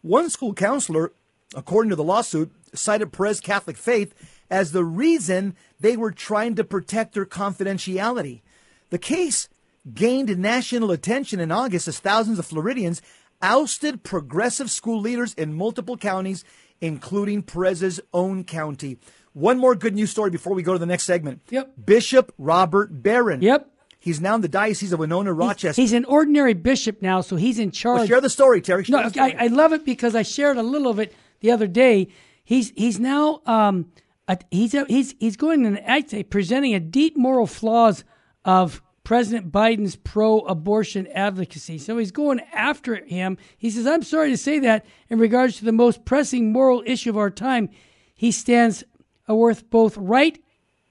[0.00, 1.12] One school counselor,
[1.56, 4.14] according to the lawsuit, cited Perez's Catholic faith
[4.50, 8.42] as the reason they were trying to protect her confidentiality.
[8.90, 9.48] The case
[9.92, 13.02] gained national attention in August as thousands of Floridians
[13.44, 16.44] ousted progressive school leaders in multiple counties,
[16.80, 18.98] including Perez's own county.
[19.34, 21.42] One more good news story before we go to the next segment.
[21.50, 21.74] Yep.
[21.84, 23.42] Bishop Robert Barron.
[23.42, 23.70] Yep.
[23.98, 25.80] He's now in the Diocese of Winona, Rochester.
[25.80, 27.98] He's an ordinary bishop now, so he's in charge.
[28.00, 28.84] Well, share the story, Terry.
[28.84, 29.34] Share No, story.
[29.34, 32.08] I, I love it because I shared a little of it the other day.
[32.44, 33.90] He's he's now um
[34.28, 38.04] a, he's a, he's he's going and I'd say presenting a deep moral flaws
[38.44, 41.78] of President Biden's pro-abortion advocacy.
[41.78, 43.36] So he's going after him.
[43.56, 47.10] He says, "I'm sorry to say that in regards to the most pressing moral issue
[47.10, 47.68] of our time,
[48.14, 48.82] he stands
[49.28, 50.40] worth both right."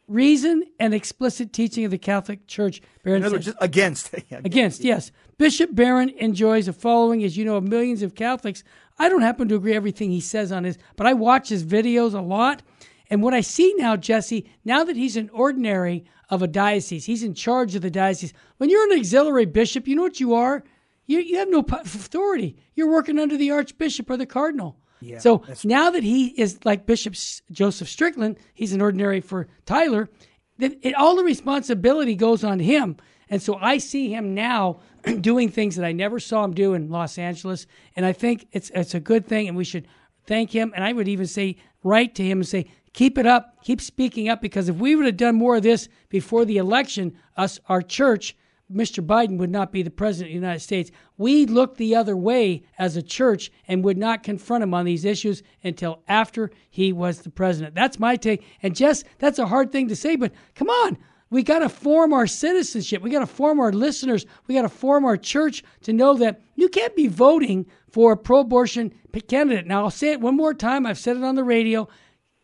[0.06, 2.82] Reason and explicit teaching of the Catholic Church.
[3.04, 3.54] Barron in other words, says.
[3.54, 4.14] just against.
[4.32, 5.12] Against, yes.
[5.38, 8.66] Bishop Barron enjoys a following, as you know, of millions of Catholics.
[9.00, 12.14] I don't happen to agree everything he says on his, but I watch his videos
[12.14, 12.62] a lot.
[13.10, 17.24] And what I see now, Jesse, now that he's an ordinary of a diocese, he's
[17.24, 18.34] in charge of the diocese.
[18.58, 20.64] When you're an auxiliary bishop, you know what you are?
[21.06, 22.58] You, you have no authority.
[22.76, 24.78] You're working under the archbishop or the cardinal.
[25.00, 27.14] Yeah, so now that he is like Bishop
[27.52, 30.10] Joseph Strickland, he's an ordinary for Tyler,
[30.58, 32.98] then it, all the responsibility goes on him.
[33.30, 34.80] And so I see him now
[35.22, 37.68] doing things that I never saw him do in Los Angeles.
[37.96, 39.88] And I think it's, it's a good thing, and we should
[40.26, 40.72] thank him.
[40.74, 44.30] And I would even say, write to him and say, keep it up, keep speaking
[44.30, 47.82] up, because if we would have done more of this before the election, us, our
[47.82, 48.36] church,
[48.72, 49.06] Mr.
[49.06, 50.92] Biden would not be the president of the United States.
[51.18, 55.06] We looked the other way as a church and would not confront him on these
[55.06, 57.76] issues until after he was the president.
[57.76, 58.44] That's my take.
[58.64, 60.98] And Jess, that's a hard thing to say, but come on.
[61.30, 63.02] We got to form our citizenship.
[63.02, 64.26] We got to form our listeners.
[64.46, 68.18] We got to form our church to know that you can't be voting for a
[68.18, 68.94] pro abortion
[69.28, 69.66] candidate.
[69.66, 70.86] Now, I'll say it one more time.
[70.86, 71.88] I've said it on the radio.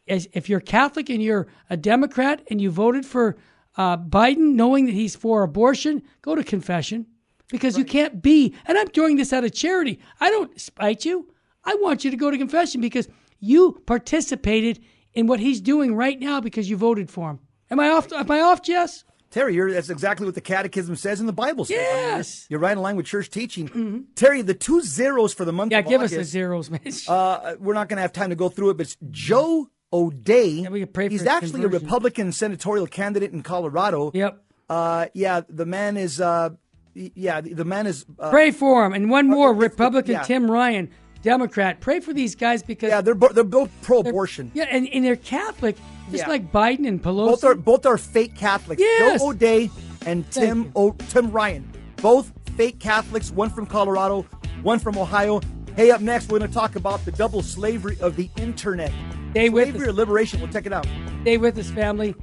[0.09, 3.37] As, if you're Catholic and you're a Democrat and you voted for
[3.77, 7.05] uh, Biden, knowing that he's for abortion, go to confession
[7.49, 8.53] because you can't be.
[8.65, 9.99] And I'm doing this out of charity.
[10.19, 11.31] I don't spite you.
[11.63, 13.07] I want you to go to confession because
[13.39, 14.79] you participated
[15.13, 17.39] in what he's doing right now because you voted for him.
[17.71, 18.11] Am I off?
[18.11, 19.05] Am I off, Jess?
[19.29, 21.77] Terry, you're, that's exactly what the Catechism says and the Bible says.
[21.77, 22.47] I mean, you're- Yes.
[22.49, 24.07] you're, right in line with church teaching.
[24.15, 26.81] Terry, the two zeros for the month Yeah, give us the zeros, man.
[27.07, 30.67] uh, we're not going to have time to go through it, but it's Joe O'Dea.
[30.69, 31.67] we can pray for He's actually a.
[31.67, 34.11] Republican senatorial candidate in Colorado.
[34.13, 34.43] yep.
[34.69, 36.21] Uh, yeah, the man is.
[36.21, 36.49] Uh,
[36.93, 38.05] yeah, the, man is.
[38.19, 38.93] Uh, Pray for him.
[38.93, 40.21] And one more, it's- Republican yeah.
[40.23, 40.91] Tim Ryan,
[41.23, 41.79] Democrat.
[41.81, 44.51] Pray for these guys because yeah, they're they're both pro-abortion.
[44.53, 45.75] yeah, and, and they're Catholic,
[46.11, 46.29] just Yeah.
[46.29, 47.29] like Biden and Pelosi.
[47.31, 48.79] Both are both are fake Catholics.
[48.81, 49.21] Yes.
[49.21, 49.69] Joe O'Dea
[50.05, 53.31] and Tim o- Tim Ryan, both fake Catholics.
[53.31, 54.23] One from Colorado,
[54.61, 55.41] one from Ohio.
[55.79, 58.91] Hey, up next we're going to talk about the double slavery of the internet.
[59.31, 59.87] Stay with Slavery us.
[59.87, 60.41] or liberation?
[60.41, 60.85] We'll check it out.
[61.21, 62.13] Stay with us, family.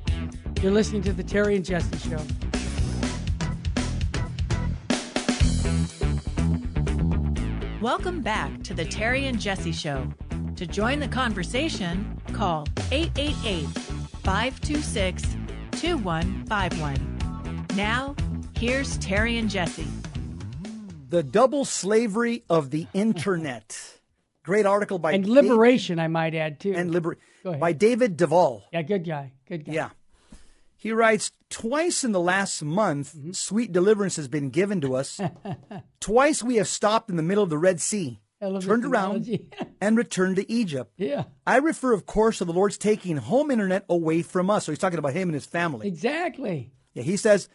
[0.61, 2.19] You're listening to the Terry and Jesse Show.
[7.81, 10.07] Welcome back to the Terry and Jesse Show.
[10.57, 13.69] To join the conversation, call 888
[14.23, 15.23] 526
[15.71, 17.67] 2151.
[17.75, 18.15] Now,
[18.55, 19.87] here's Terry and Jesse.
[21.09, 23.99] The double slavery of the internet.
[24.43, 26.73] Great article by And liberation, I might add, too.
[26.75, 28.63] and liber- by David Deavel.
[28.73, 29.33] yeah, good guy.
[29.49, 29.73] Good guy.
[29.73, 29.91] Yeah.
[30.77, 33.33] He writes, twice in the last month, Mm-hmm.
[33.33, 35.21] sweet deliverance has been given to us.
[36.01, 38.21] twice we have stopped in the middle of the Red Sea,
[38.61, 39.29] turned around,
[39.81, 40.93] and returned to Egypt.
[40.97, 44.65] yeah, I refer, of course, to the Lord's taking home internet away from us.
[44.67, 45.89] So he's talking about him and his family.
[45.89, 46.73] exactly.
[46.95, 47.49] Yeah, he says,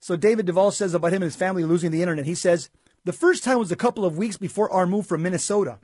[0.00, 2.26] so David Deavel says about him and his family losing the internet.
[2.26, 2.70] He says,
[3.04, 5.78] the first time was a couple of weeks before our move from Minnesota.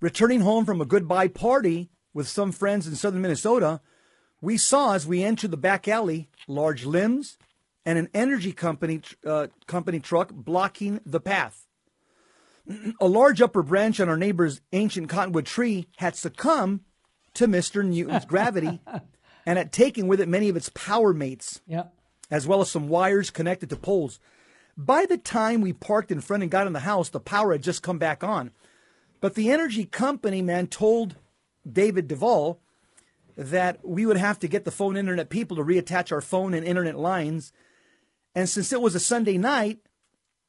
[0.00, 3.80] Returning home from a goodbye party with some friends in southern Minnesota,
[4.40, 7.36] we saw as we entered the back alley large limbs
[7.84, 11.66] and an energy company uh, company truck blocking the path.
[13.00, 16.80] A large upper branch on our neighbor's ancient cottonwood tree had succumbed
[17.34, 17.84] to Mr.
[17.84, 18.80] Newton's gravity
[19.46, 21.84] and had taken with it many of its power mates Yeah.
[22.30, 24.20] as well as some wires connected to poles.
[24.80, 27.64] By the time we parked in front and got in the house, the power had
[27.64, 28.52] just come back on.
[29.20, 31.16] But the energy company man told
[31.70, 32.60] David Deavel
[33.36, 36.64] that we would have to get the phone internet people to reattach our phone and
[36.64, 37.52] internet lines.
[38.36, 39.80] And since it was a Sunday night,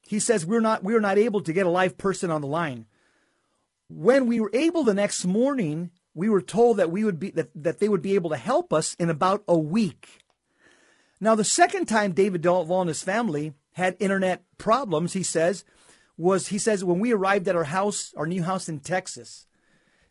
[0.07, 2.47] he says we're not we were not able to get a live person on the
[2.47, 2.85] line.
[3.89, 7.49] When we were able the next morning, we were told that we would be that,
[7.55, 10.19] that they would be able to help us in about a week.
[11.19, 15.63] Now, the second time David Deavel and his family had internet problems, he says,
[16.17, 19.47] was he says when we arrived at our house, our new house in Texas.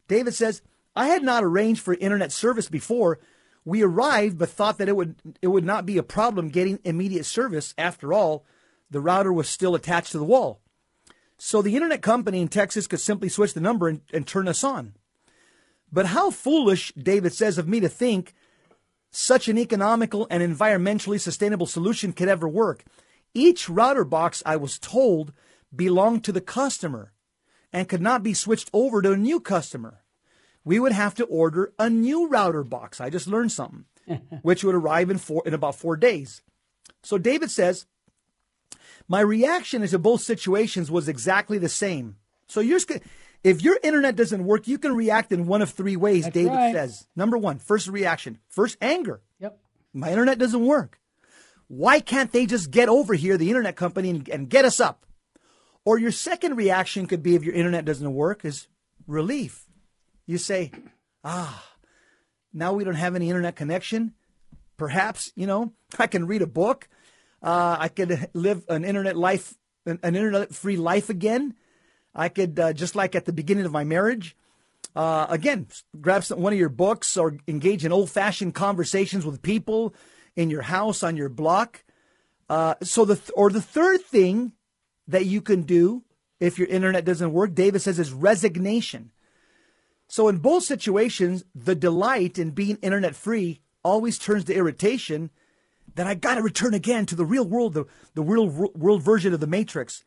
[0.08, 0.62] David says,
[0.96, 3.18] I had not arranged for internet service before.
[3.64, 7.26] We arrived, but thought that it would it would not be a problem getting immediate
[7.26, 7.74] service.
[7.76, 8.46] After all,
[8.90, 10.60] the router was still attached to the wall.
[11.36, 14.64] So the internet company in Texas could simply switch the number and, and turn us
[14.64, 14.94] on.
[15.92, 18.34] But how foolish, David says, of me to think
[19.10, 22.84] such an economical and environmentally sustainable solution could ever work.
[23.34, 25.32] Each router box, I was told,
[25.74, 27.12] belonged to the customer
[27.72, 30.02] and could not be switched over to a new customer.
[30.64, 33.00] We would have to order a new router box.
[33.00, 33.84] I just learned something,
[34.42, 36.42] which would arrive in four in about four days.
[37.02, 37.86] So David says,
[39.06, 42.16] my reaction to both situations was exactly the same.
[42.48, 42.80] So you're
[43.44, 46.24] if your internet doesn't work, you can react in one of three ways.
[46.24, 46.74] That's David right.
[46.74, 47.06] says.
[47.14, 49.20] Number one, first reaction, first anger.
[49.38, 49.58] Yep.
[49.94, 51.00] My internet doesn't work.
[51.68, 55.04] Why can't they just get over here, the internet company, and, and get us up?
[55.85, 58.66] Or your second reaction could be if your internet doesn't work is
[59.07, 59.66] relief.
[60.26, 60.72] You say,
[61.24, 61.64] ah,
[62.52, 64.14] now we don't have any internet connection.
[64.76, 66.88] Perhaps, you know, I can read a book.
[67.42, 69.54] Uh, I could live an internet life,
[69.87, 71.54] an, an internet free life again.
[72.14, 74.37] I could, uh, just like at the beginning of my marriage,
[74.96, 75.68] uh, again,
[76.00, 79.94] grab some, one of your books or engage in old fashioned conversations with people
[80.38, 81.83] in your house, on your block.
[82.48, 84.53] Uh, so the, th- or the third thing
[85.09, 86.05] that you can do
[86.38, 89.11] if your internet doesn't work, David says, is resignation.
[90.07, 95.31] So in both situations, the delight in being internet free always turns to irritation
[95.96, 99.03] that I got to return again to the real world, the, the real wo- world
[99.03, 100.05] version of the matrix.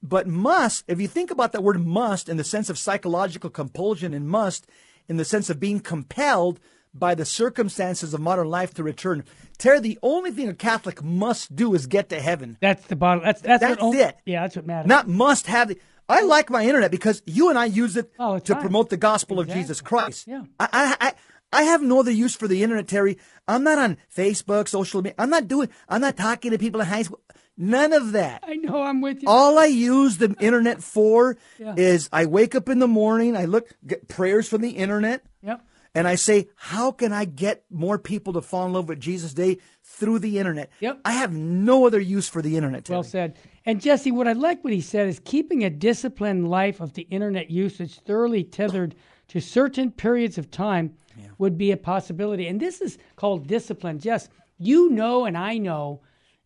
[0.00, 4.14] But must, if you think about that word must in the sense of psychological compulsion
[4.14, 4.68] and must
[5.08, 6.60] in the sense of being compelled
[6.92, 9.24] by the circumstances of modern life to return,
[9.58, 12.56] Terry, the only thing a Catholic must do is get to heaven.
[12.60, 13.24] That's the bottom.
[13.24, 14.16] That's that's, That's what, it.
[14.24, 14.88] Yeah, that's what matters.
[14.88, 15.68] Not must have.
[15.68, 18.90] The, I like my internet because you and I use it oh, All to promote
[18.90, 20.26] the gospel of Jesus Christ.
[20.26, 20.42] Yeah.
[20.58, 21.12] I, I, I,
[21.52, 23.18] I have no other use for the internet, Terry.
[23.46, 25.14] I'm not on Facebook, social media.
[25.18, 25.68] I'm not doing.
[25.88, 27.20] I'm not talking to people in high school.
[27.56, 28.42] None of that.
[28.46, 28.82] I know.
[28.82, 29.28] I'm with you.
[29.28, 31.74] All I use the internet for Yeah.
[31.76, 35.60] is I wake up in the morning, I look get prayers from the internet, Yep.
[35.94, 39.34] And I say, how can I get more people to fall in love with Jesus
[39.34, 40.70] Day through the internet?
[40.80, 41.00] Yep.
[41.04, 42.84] I have no other use for the internet.
[42.84, 42.96] Terry.
[42.96, 43.38] Well said.
[43.66, 47.02] And Jesse, what I like what he said is keeping a disciplined life of the
[47.10, 48.94] internet usage thoroughly tethered
[49.28, 50.94] to certain periods of time
[51.38, 52.46] would be a possibility.
[52.46, 53.98] And this is called discipline.
[53.98, 56.02] Jess, you know, and I know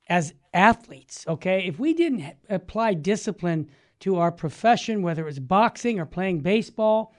[0.08, 3.68] as athletes, okay, if we didn't apply discipline
[4.00, 7.14] to our profession, whether it was boxing or playing baseball,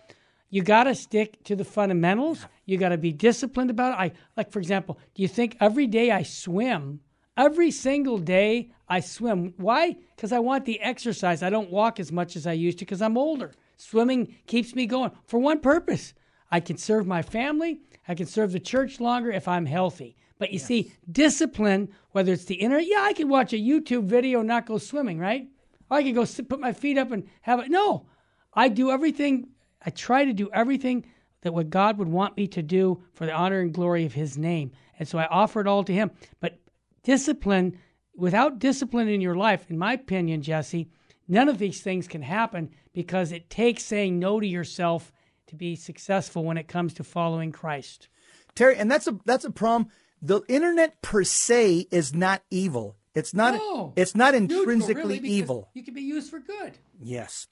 [0.55, 2.45] you got to stick to the fundamentals.
[2.65, 3.99] You got to be disciplined about it.
[3.99, 7.01] I like, for example, do you think every day I swim,
[7.35, 9.53] every single day I swim?
[9.57, 9.97] Why?
[10.15, 11.43] Because I want the exercise.
[11.43, 13.51] I don't walk as much as I used to because I'm older.
[13.75, 16.13] Swimming keeps me going for one purpose.
[16.49, 17.81] I can serve my family.
[18.07, 20.15] I can serve the church longer if I'm healthy.
[20.39, 24.39] But you see, discipline, whether it's the internet, yeah, I can watch a YouTube video
[24.39, 25.49] and not go swimming, right?
[25.91, 27.69] Or I can go sit, put my feet up and have it.
[27.69, 28.05] No,
[28.53, 29.49] I do everything.
[29.83, 31.05] I try to do everything
[31.41, 34.38] that what God would want me to do for the honor and glory of His
[34.38, 34.71] name.
[34.97, 36.11] And so I offer it all to Him.
[36.39, 36.59] But
[37.03, 37.77] discipline,
[38.15, 40.89] without discipline in your life, in my opinion, Jesse,
[41.27, 45.11] none of these things can happen because it takes saying no to yourself
[45.47, 48.07] to be successful when it comes to following Christ.
[48.55, 49.89] Terry, and that's a that's a problem.
[50.21, 52.95] The internet per se is not evil.
[53.13, 53.53] It's not.
[53.53, 55.69] No, it's not intrinsically really, evil.
[55.73, 56.77] You can be used for good.
[56.99, 57.47] Yes,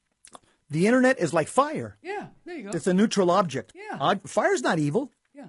[0.74, 1.98] the internet is like fire.
[2.02, 2.72] Yeah, there you go.
[2.78, 3.72] It's a neutral object.
[3.76, 3.98] Yeah.
[4.00, 5.12] Uh, fire's not evil.
[5.34, 5.48] yeah,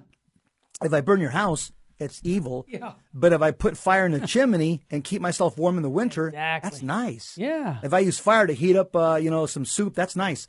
[0.83, 2.65] If I burn your house, it's evil.
[2.67, 2.93] Yeah.
[3.13, 6.27] But if I put fire in the chimney and keep myself warm in the winter,
[6.27, 6.69] Exactly.
[6.69, 7.37] that's nice.
[7.37, 7.79] yeah.
[7.83, 10.47] If I use fire to heat up, uh, you know, some soup, that's nice.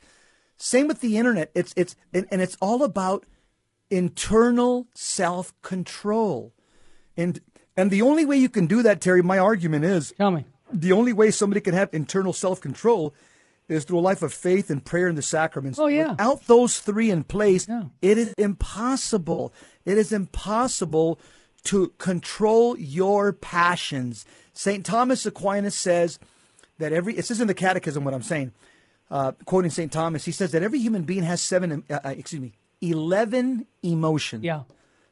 [0.57, 1.51] Same with the internet.
[1.55, 3.25] It's it's and, and it's all about
[3.89, 6.53] internal self control,
[7.15, 7.39] and
[7.75, 10.45] and the only way you can do that, Terry, my argument is Tell me.
[10.73, 13.13] the only way somebody can have internal self control
[13.69, 15.77] is through a life of faith and prayer and the sacraments.
[15.79, 16.11] Oh, yeah.
[16.11, 17.83] Without those three in place, Yeah.
[18.01, 19.53] it is impossible.
[19.85, 21.19] It is impossible
[21.65, 24.25] to control your passions.
[24.53, 24.85] St.
[24.85, 26.17] Thomas Aquinas says
[26.77, 28.53] that every, it says in the Catechism what I'm saying,
[29.11, 29.91] uh, quoting St.
[29.91, 34.43] Thomas, he says that every human being has seven, uh, uh, excuse me, 11 emotions
[34.43, 34.63] Yeah.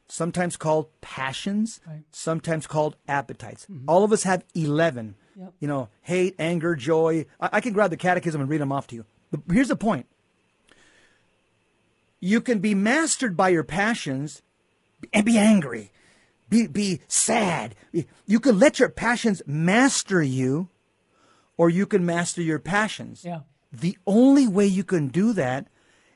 [0.08, 2.02] Sometimes called passions, Right.
[2.10, 3.66] sometimes called appetites.
[3.70, 3.88] Mm-hmm.
[3.88, 5.14] All of us have 11.
[5.38, 5.52] Yep.
[5.60, 7.26] You know, hate, anger, joy.
[7.40, 9.04] I, I can grab the catechism and read them off to you.
[9.30, 10.06] But here's the point
[12.20, 14.42] you can be mastered by your passions
[15.12, 15.92] and be angry,
[16.48, 17.74] be, be sad.
[18.26, 20.68] You can let your passions master you,
[21.56, 23.24] or you can master your passions.
[23.24, 23.40] Yeah.
[23.72, 25.66] The only way you can do that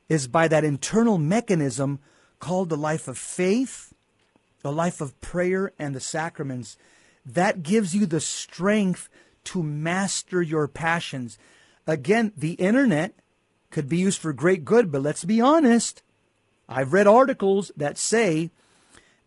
[0.09, 1.99] is by that internal mechanism
[2.41, 3.93] called the life of faith,
[4.61, 6.75] the life of prayer, and the sacraments.
[7.25, 9.07] That gives you the strength
[9.45, 11.37] to master your passions.
[11.87, 13.13] Again, the internet
[13.69, 16.03] could be used for great good, but let's be honest.
[16.67, 18.51] I've read articles that say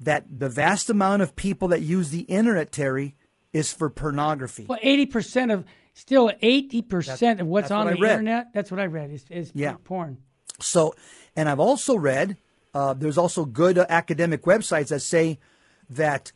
[0.00, 3.14] that the vast amount of people that use the internet, Terry,
[3.52, 4.66] is for pornography.
[4.68, 8.52] Well, eighty percent of still eighty percent of what's on what the internet.
[8.52, 9.10] That's what I read.
[9.10, 9.76] Is, is Yeah.
[9.84, 10.18] porn.
[10.60, 10.94] So,
[11.36, 12.36] and I've also read
[12.74, 15.38] uh, there's also good uh, academic websites that say
[15.90, 16.32] that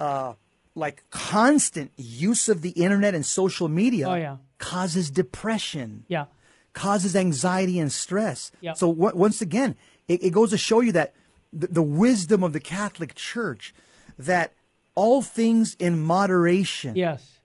[0.00, 0.34] uh,
[0.74, 4.36] like constant use of the internet and social media Oh, yeah.
[4.58, 6.26] causes depression, Yeah.
[6.72, 8.52] causes anxiety and stress.
[8.60, 8.74] Yeah.
[8.74, 9.74] So w- once again,
[10.06, 11.14] it, it goes to show you that
[11.52, 13.74] the, the wisdom of the Catholic Church
[14.18, 14.52] that
[14.94, 17.38] all things in moderation Yes.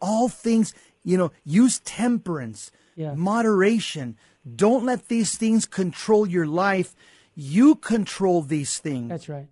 [0.00, 0.72] all things,
[1.02, 3.14] you know, use temperance, Yeah.
[3.14, 4.16] moderation.
[4.56, 6.94] Don't let these things control your life.
[7.34, 9.08] You control these things.
[9.08, 9.48] That's right.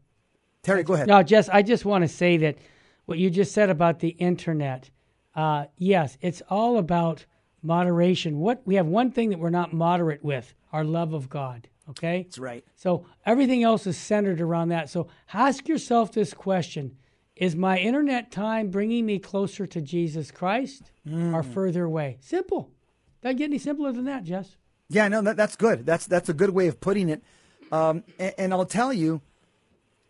[0.62, 1.09] Terry, go ahead.
[1.09, 2.59] Now, Jess, I just want to say that
[3.07, 4.91] what you just said about the internet,
[5.35, 7.25] uh, yes, it's all about
[7.62, 8.38] moderation.
[8.38, 11.69] What we have one thing that we're not moderate with: our love of God.
[11.91, 12.64] Okay, That's right.
[12.77, 14.91] So everything else is centered around that.
[14.91, 16.97] So ask yourself this question:
[17.37, 22.19] Is my internet time bringing me closer to Jesus Christ or further away?
[22.21, 22.71] Simple.
[23.23, 24.57] Doesn't get any simpler than that, Jess.
[24.91, 25.87] Yeah, no, that, that's good.
[25.87, 27.23] That's that's a good way of putting it.
[27.72, 29.20] Um, and, and I'll tell you,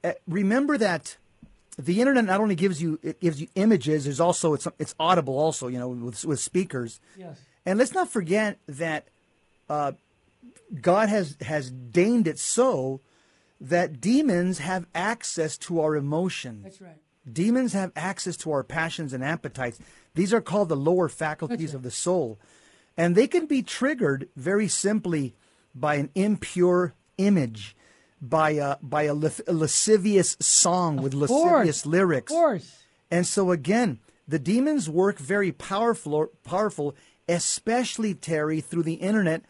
[0.04, 1.16] uh, remember that
[1.78, 4.04] the internet not only gives you it gives you images.
[4.04, 5.68] There's also it's it's audible also.
[5.68, 7.00] You know, with with speakers.
[7.16, 7.40] Yes.
[7.64, 9.08] And let's not forget that
[9.68, 9.92] uh,
[10.80, 13.00] God has has deigned it so
[13.60, 16.64] that demons have access to our emotions.
[16.64, 16.96] That's right.
[17.30, 19.78] Demons have access to our passions and appetites.
[20.14, 22.38] These are called the lower faculties of the soul.
[22.96, 25.34] And they can be triggered very simply
[25.74, 27.76] by an impure image,
[28.20, 31.30] by a, by a, a lascivious song with course.
[31.30, 32.32] lascivious lyrics.
[32.32, 32.76] Of course.
[33.10, 36.94] And so again, the demons work very powerful, powerful,
[37.28, 39.42] especially Terry through the internet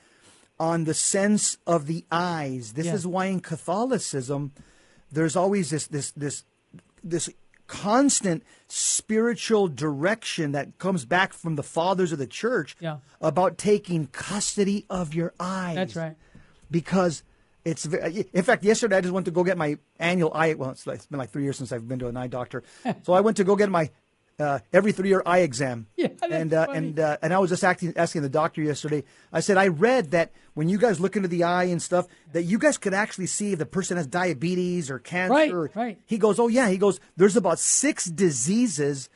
[0.61, 2.73] on the sense of the eyes.
[2.75, 2.95] This Yeah.
[2.95, 4.53] is why in Catholicism,
[5.11, 6.45] there's always this this this
[7.03, 7.31] this
[7.69, 12.99] constant spiritual direction that comes back from the fathers of the church Yeah.
[13.21, 15.75] about taking custody of your eyes.
[15.77, 16.17] That's right.
[16.71, 17.23] Because
[17.71, 20.55] it's in fact yesterday I just went to go get my annual eye.
[20.55, 22.63] Well, it's, like, it's been like three years since I've been to an eye doctor,
[23.03, 23.91] so I went to go get my
[24.39, 25.87] uh, every three year eye exam.
[25.97, 29.03] Yeah, and uh, and uh, and I was just acting, asking the doctor yesterday.
[29.33, 32.43] I said I read that when you guys look into the eye and stuff, that
[32.45, 35.35] you guys could actually see if the person has diabetes or cancer.
[35.35, 35.99] Right, or- right.
[36.07, 36.69] He goes, oh yeah.
[36.69, 39.09] He goes, there's about six diseases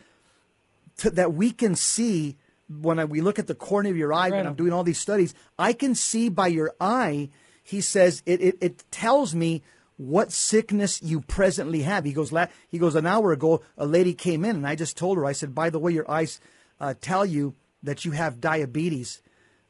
[0.98, 2.36] to, that we can see
[2.68, 4.98] when I, we look at the cornea of your eye when I'm doing all these
[5.00, 5.34] studies.
[5.58, 7.30] I can see by your eye
[7.62, 9.62] he says it, it, it tells me
[9.96, 12.04] what sickness you presently have.
[12.04, 14.96] He goes, la- he goes, an hour ago, a lady came in and I just
[14.96, 16.40] told her, I said, by the way, your eyes
[16.80, 19.22] uh, tell you that you have diabetes.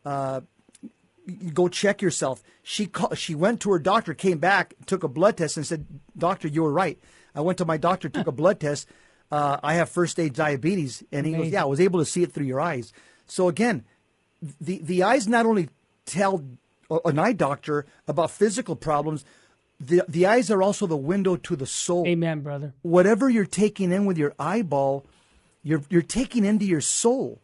[0.04, 0.40] Uh,
[1.52, 2.42] go check yourself.
[2.62, 5.86] She call, she went to her doctor, came back, took a blood test, and said,
[6.16, 6.98] "Doctor, you were right."
[7.34, 8.88] I went to my doctor, took a blood test.
[9.30, 12.22] Uh, I have first stage diabetes, and he goes, "Yeah, I was able to see
[12.22, 12.92] it through your eyes."
[13.26, 13.84] So again,
[14.60, 15.68] the the eyes not only
[16.04, 16.44] tell
[17.04, 19.24] an eye doctor about physical problems,
[19.80, 22.72] the the eyes are also the window to the soul Amen, brother.
[22.82, 25.04] whatever you're taking in with your eyeball,
[25.62, 27.40] you're you're taking into your soul.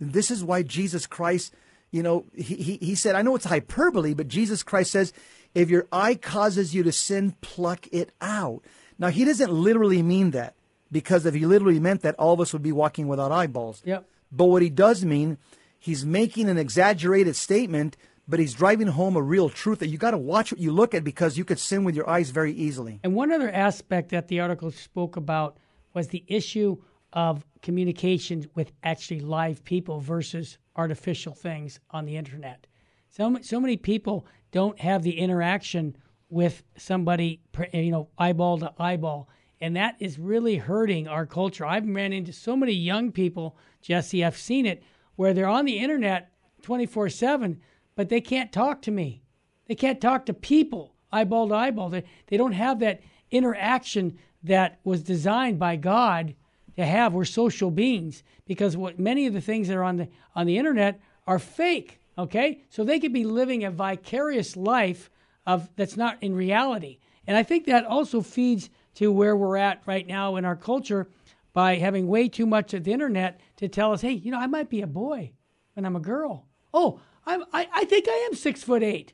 [0.00, 1.54] And this is why Jesus Christ,
[1.90, 5.12] you know, he, he, he said, I know it's hyperbole, but Jesus Christ says,
[5.54, 8.62] if your eye causes you to sin, pluck it out.
[8.98, 10.54] Now he doesn't literally mean that,
[10.90, 13.82] because if he literally meant that, all of us would be walking without eyeballs.
[13.84, 14.04] Yep.
[14.32, 15.38] But what he does mean,
[15.78, 17.96] he's making an exaggerated statement,
[18.28, 20.94] but he's driving home a real truth that you got to watch what you look
[20.94, 23.00] at because you could sin with your eyes very easily.
[23.02, 25.58] And one other aspect that the article spoke about
[25.94, 26.76] was the issue
[27.12, 32.66] of communication with actually live people versus artificial things on the internet.
[33.10, 35.96] So, so many people don't have the interaction
[36.30, 37.42] with somebody,
[37.74, 39.28] you know, eyeball to eyeball.
[39.60, 41.66] And that is really hurting our culture.
[41.66, 44.82] I've ran into so many young people, Jesse, I've seen it,
[45.16, 47.60] where they're on the internet 24 7,
[47.94, 49.22] but they can't talk to me.
[49.66, 51.90] They can't talk to people eyeball to eyeball.
[51.90, 56.34] They, they don't have that interaction that was designed by God
[56.76, 57.12] to have.
[57.12, 60.58] We're social beings because what many of the things that are on the on the
[60.58, 62.00] internet are fake.
[62.18, 65.10] Okay, so they could be living a vicarious life
[65.46, 69.82] of that's not in reality, and I think that also feeds to where we're at
[69.86, 71.08] right now in our culture
[71.54, 74.46] by having way too much of the internet to tell us, hey, you know, I
[74.46, 75.32] might be a boy
[75.74, 76.46] when I'm a girl.
[76.74, 79.12] Oh, I'm, I I think I am six foot eight.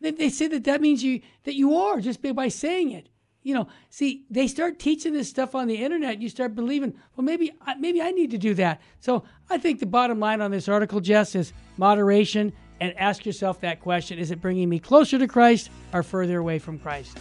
[0.00, 3.08] They, they say that that means you that you are just by, by saying it.
[3.44, 6.20] You know, see, they start teaching this stuff on the internet.
[6.22, 8.80] You start believing, well, maybe I- maybe I need to do that.
[9.00, 13.60] So I think the bottom line on this article, Jess, is moderation and ask yourself
[13.62, 17.18] that question: Is it bringing me closer to Christ or further away from Christ?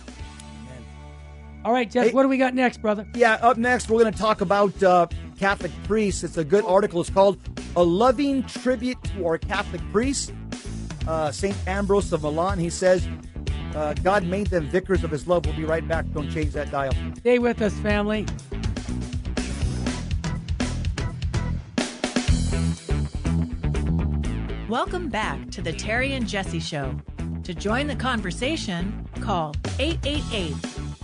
[1.64, 3.08] All right, Jess, Hey- what do we got next, brother?
[3.16, 5.06] Yeah, up next, we're going to talk about uh,
[5.42, 6.24] Catholic priests.
[6.24, 7.02] It's a good article.
[7.02, 7.40] It's called
[7.76, 10.32] A Loving Tribute to Our Catholic Priests.
[11.08, 11.56] Uh, St.
[11.66, 13.08] Ambrose of Milan, he says,
[13.74, 15.48] uh, God made them vicars of his love.
[15.48, 16.06] We'll be right back.
[16.14, 16.94] Don't change that dial.
[17.18, 18.28] Stay with us, family.
[24.70, 26.96] Welcome back to the Terry and Jesse Show.
[27.46, 30.54] To join the conversation, call 888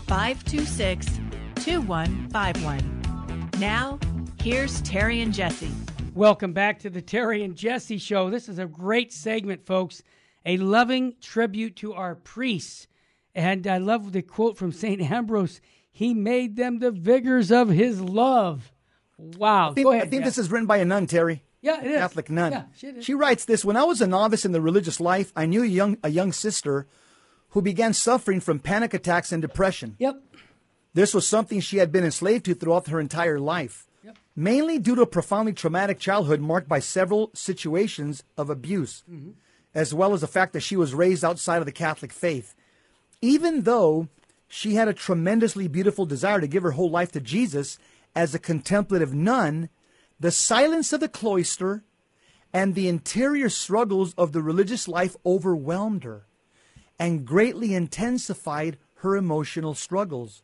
[0.05, 1.07] 526
[1.55, 3.49] 2151.
[3.57, 3.97] Now,
[4.47, 5.69] here's Terry and Jesse.
[6.15, 8.29] Welcome back to the Terry and Jesse Show.
[8.29, 10.03] This is a great segment, folks.
[10.45, 12.87] A loving tribute to our priests.
[13.35, 15.01] And I love the quote from St.
[15.01, 15.59] Ambrose
[15.91, 18.71] He made them the vicars of his love.
[19.17, 19.71] Wow.
[19.71, 20.07] I think, Go ahead.
[20.07, 21.43] I think this is written by a nun, Terry.
[21.61, 21.97] yeah, it is.
[21.97, 22.53] Catholic nun.
[22.53, 23.03] Yeah, she is.
[23.03, 25.67] she writes this When I was a novice in the religious life, I knew a
[25.67, 26.87] young, a young sister
[27.49, 29.97] who began suffering from panic attacks and depression.
[29.99, 30.23] Yep.
[30.93, 33.87] This was something she had been enslaved to throughout her entire life,
[34.37, 39.31] mainly due to a profoundly traumatic childhood marked by several situations of abuse, mm-hmm.
[39.73, 42.53] as well as the fact that she was raised outside of the Catholic faith.
[43.19, 44.07] Even though
[44.47, 47.79] she had a tremendously beautiful desire to give her whole life to Jesus
[48.15, 49.69] as a contemplative nun,
[50.19, 51.83] the silence of the cloister
[52.53, 56.27] and the interior struggles of the religious life overwhelmed her
[56.99, 60.43] and greatly intensified her emotional struggles.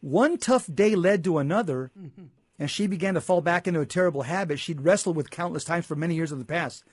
[0.00, 2.26] One tough day led to another, mm-hmm.
[2.58, 5.86] And she began to fall back into a terrible habit she'd wrestled with countless times
[5.86, 6.84] for many years in the past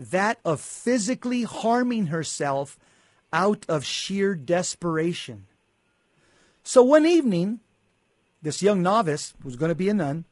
[0.00, 2.78] that of physically harming herself
[3.32, 5.46] out of sheer desperation.
[6.62, 7.60] So one evening,
[8.42, 10.24] this young novice, who was going to be a nun,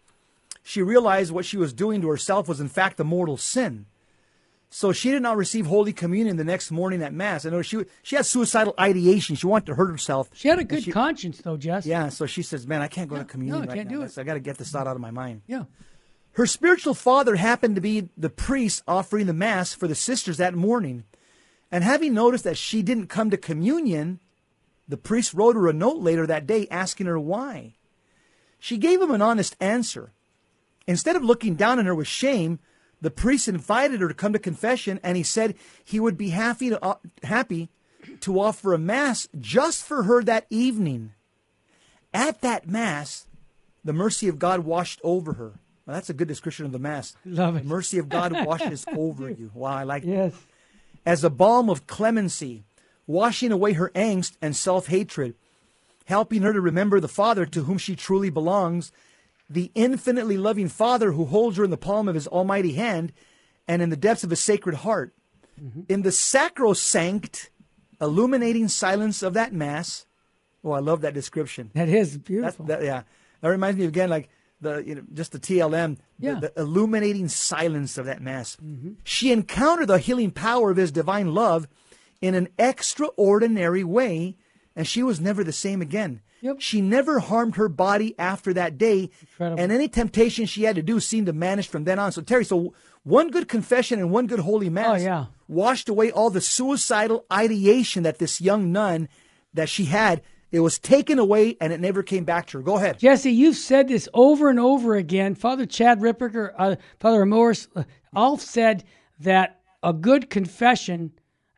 [0.62, 3.86] she realized what she was doing to herself was in fact a mortal sin.
[4.70, 7.46] So she did not receive Holy Communion the next morning at Mass.
[7.46, 9.34] I know she she had suicidal ideation.
[9.34, 10.28] She wanted to hurt herself.
[10.34, 11.86] She had a good she- conscience, though, Jess.
[11.86, 13.96] Yeah, so she says, "Man, I can't go to communion no, I right can't now.
[13.98, 15.64] do it." I got to get this thought out of my mind." Yeah.
[16.32, 20.54] Her spiritual father happened to be the priest offering the Mass for the sisters that
[20.54, 21.04] morning.
[21.72, 24.20] And having noticed that she didn't come to communion,
[24.86, 27.74] the priest wrote her a note later that day asking her why.
[28.58, 30.12] She gave him an honest answer.
[30.86, 32.58] Instead of looking down on her with shame,
[33.00, 36.70] the priest invited her to come to confession and he said he would be happy
[36.70, 37.68] to, uh, happy
[38.20, 41.12] to offer a Mass just for her that evening.
[42.12, 43.26] At that Mass,
[43.84, 45.52] the mercy of God washed over her.
[45.86, 47.16] Well, that's a good description of the Mass.
[47.24, 47.62] Love it.
[47.62, 49.50] The mercy of God washes over you.
[49.54, 50.10] Wow, I like that.
[50.10, 50.34] Yes.
[51.06, 52.64] As a balm of clemency,
[53.06, 55.34] washing away her angst and self hatred,
[56.04, 58.92] helping her to remember the Father to whom she truly belongs,
[59.48, 63.12] the infinitely loving Father who holds her in the palm of his almighty hand
[63.66, 65.14] and in the depths of his sacred heart.
[65.60, 65.82] Mm-hmm.
[65.88, 67.50] In the sacrosanct,
[68.00, 70.06] illuminating silence of that Mass,
[70.64, 71.70] oh, I love that description.
[71.74, 72.66] That is beautiful.
[72.66, 73.02] that, yeah,
[73.40, 74.28] that reminds me again, like
[74.60, 76.40] the you know just the TLM, Yeah.
[76.40, 78.56] the, illuminating silence of that mass.
[78.56, 78.94] Mm-hmm.
[79.04, 81.68] She encountered the healing power of His divine love
[82.20, 84.36] in an extraordinary way,
[84.78, 86.22] and she was never the same again.
[86.40, 86.56] Yep.
[86.60, 89.60] She never harmed her body after that day, Incredible.
[89.62, 92.12] and any temptation she had to do seemed to vanish from then on.
[92.12, 92.72] So Terry, so
[93.02, 95.26] one good confession and one good holy mass Oh, yeah.
[95.48, 99.08] washed away all the suicidal ideation that this young nun
[99.52, 100.22] that she had.
[100.52, 102.62] It was taken away and it never came back to her.
[102.62, 102.98] Go ahead.
[103.00, 105.34] Jesse, you've said this over and over again.
[105.34, 107.82] Father Chad Ripperger, uh, Father Morris, uh,
[108.14, 108.84] all said
[109.20, 111.12] that a good confession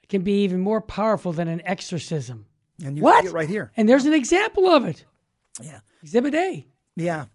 [0.08, 2.46] can be even more powerful than an exorcism.
[2.84, 3.22] And you What?
[3.24, 3.72] see it right here.
[3.76, 5.04] And there's an example of it.
[5.60, 5.80] Yeah.
[6.02, 6.66] Exhibit A.
[6.96, 7.26] Yeah.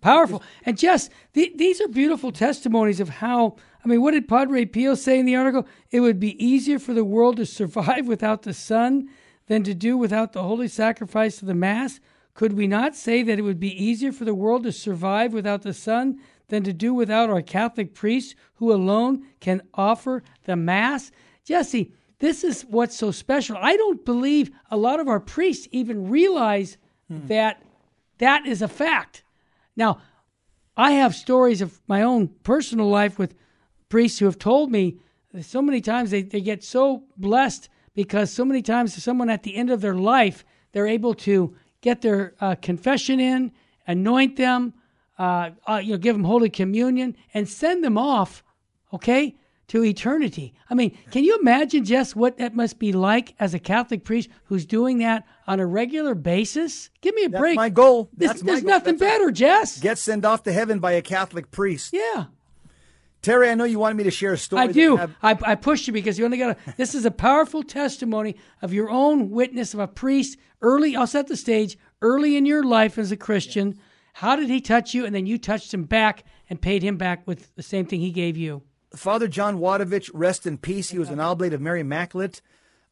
[0.00, 0.42] Powerful.
[0.64, 4.94] And Jess, the, these are beautiful testimonies of how, I mean, what did Padre Pio
[4.94, 5.66] say in the article?
[5.90, 9.08] It would be easier for the world to survive without the sun
[9.46, 11.98] than to do without the holy sacrifice of the Mass.
[12.34, 15.62] Could we not say that it would be easier for the world to survive without
[15.62, 21.10] the sun than to do without our Catholic priests who alone can offer the Mass?
[21.44, 23.56] Jesse, this is what's so special.
[23.58, 26.76] I don't believe a lot of our priests even realize
[27.26, 27.62] that
[28.18, 29.24] that is a fact.
[29.74, 30.00] Now,
[30.76, 33.34] I have stories of my own personal life with
[33.88, 34.98] priests who have told me
[35.40, 39.56] so many times they, they get so blessed because so many times someone at the
[39.56, 43.52] end of their life, they're able to get their uh, confession in,
[43.86, 44.74] anoint them,
[45.18, 48.44] uh, uh, you know, give them Holy Communion, and send them off,
[48.92, 49.36] okay,
[49.70, 50.52] to eternity.
[50.68, 54.28] I mean, can you imagine just what that must be like as a Catholic priest
[54.44, 56.90] who's doing that on a regular basis?
[57.00, 57.56] Give me a That's break.
[57.56, 58.10] my goal.
[58.16, 58.68] This- That's my there's goal.
[58.70, 59.78] nothing That's better, Jess.
[59.80, 61.92] Get sent off to heaven by a Catholic priest.
[61.92, 62.26] yeah.
[63.22, 64.62] Terry, I know you wanted me to share a story.
[64.62, 64.96] I do.
[64.96, 66.74] have- I, I pushed you because you only got to.
[66.78, 70.96] This is a powerful testimony of your own witness of a priest early.
[70.96, 73.78] I'll set the stage early in your life as a Christian.
[74.14, 75.04] How did he touch you?
[75.04, 78.10] And then you touched him back and paid him back with the same thing he
[78.10, 78.62] gave you.
[78.94, 80.90] Father John Wadovich, rest in peace.
[80.90, 82.42] He was an oblate of Mary Immaculate.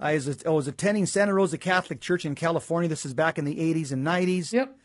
[0.01, 2.89] I was, I was attending Santa Rosa Catholic Church in California.
[2.89, 4.53] This is back in the 80s and 90s.
[4.53, 4.77] Yep.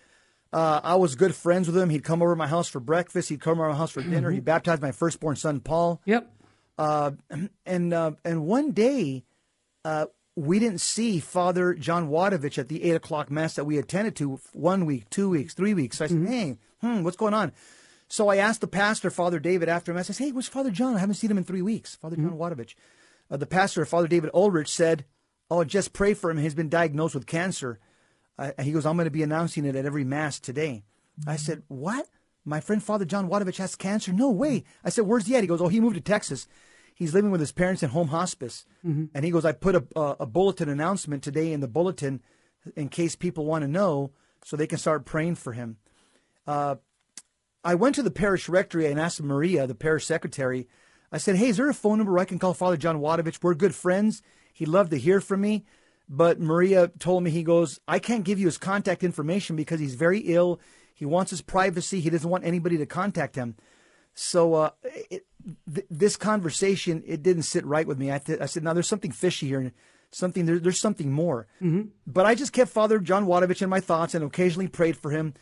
[0.51, 1.89] Uh, I was good friends with him.
[1.89, 3.29] He'd come over to my house for breakfast.
[3.29, 4.29] He'd come over to my house for dinner.
[4.29, 4.35] Mm-hmm.
[4.35, 6.01] He baptized my firstborn son, Paul.
[6.05, 6.31] Yep.
[7.65, 9.23] and uh, and one day
[9.85, 14.15] uh, we didn't see Father John Wadovich at the eight o'clock mass that we attended
[14.17, 15.97] to one week, two weeks, three weeks.
[15.97, 17.51] So I said, "Hey, hmm, what's going on?"
[18.13, 20.07] So I asked the pastor, Father David, after mass.
[20.07, 20.95] I said, "Hey, where's Father John?
[20.95, 22.75] I haven't seen him in three weeks." Father John Wadovich.
[23.27, 25.05] Uh, the pastor, Father David Ulrich, said,
[25.49, 26.37] "Oh, just pray for him.
[26.37, 27.79] He's been diagnosed with cancer."
[28.37, 30.83] Uh, and he goes, "I'm going to be announcing it at every mass today."
[31.25, 32.07] I said, "What?"
[32.45, 34.13] My friend Father John Wadovich has cancer.
[34.13, 34.63] No way.
[34.83, 36.47] I said, "Where's he at?" He goes, "Oh, he moved to Texas."
[36.95, 38.67] he's living with his parents in home hospice.
[39.15, 42.21] And he goes, I put a, a, a bulletin announcement today in the bulletin
[42.75, 44.11] in case people want to know
[44.45, 45.77] so they can start praying for him.
[46.45, 46.75] Uh,
[47.63, 50.67] I went to the parish rectory and asked Maria, the parish secretary,
[51.11, 53.39] I said, Hey, is there a phone number where I can call Father John Wadovich?
[53.41, 54.21] We're good friends.
[54.53, 55.65] He'd love to hear from me.
[56.09, 59.95] But Maria told me, he goes, I can't give you his contact information because he's
[59.95, 60.59] very ill.
[60.93, 62.01] He wants his privacy.
[62.01, 63.55] He doesn't want anybody to contact him.
[64.13, 65.25] So uh, it,
[65.73, 68.11] th- this conversation, it didn't sit right with me.
[68.11, 69.71] I, th- I said, now there's something fishy here, and
[70.11, 71.47] something there, there's something more.
[71.61, 71.89] Mm-hmm.
[72.05, 75.33] But I just kept Father John Wadovich in my thoughts and occasionally prayed for him.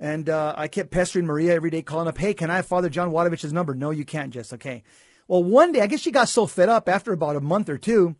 [0.00, 2.88] And uh, I kept pestering Maria every day, calling up, "Hey, can I have Father
[2.88, 4.52] John Wadovich's number?" No, you can't, Jess.
[4.52, 4.82] Okay.
[5.28, 7.78] Well, one day, I guess she got so fed up after about a month or
[7.78, 8.16] two.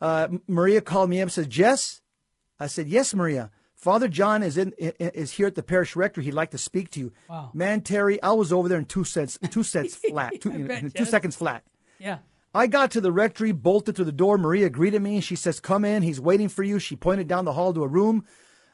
[0.00, 2.00] Uh, Maria called me up and said, "Jess,"
[2.58, 6.24] I said, "Yes, Maria." Father John is in is here at the parish rectory.
[6.24, 7.12] He'd like to speak to you.
[7.28, 7.50] Wow.
[7.54, 10.94] Man, Terry, I was over there in two cents, two cents flat, two, I bet,
[10.96, 11.64] two seconds flat.
[11.98, 12.18] Yeah.
[12.54, 14.36] I got to the rectory, bolted through the door.
[14.36, 15.20] Maria greeted me.
[15.20, 16.02] She says, Come in.
[16.02, 16.78] He's waiting for you.
[16.78, 18.26] She pointed down the hall to a room.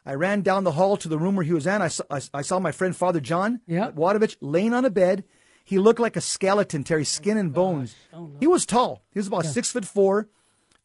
[0.06, 1.82] I ran down the hall to the room where he was in.
[1.82, 3.90] I saw, I, I saw my friend Father John Yeah.
[3.90, 5.24] Wadovich laying on a bed.
[5.64, 7.96] He looked like a skeleton, Terry, skin and bones.
[8.38, 9.02] He was tall.
[9.12, 10.28] He was about six foot four,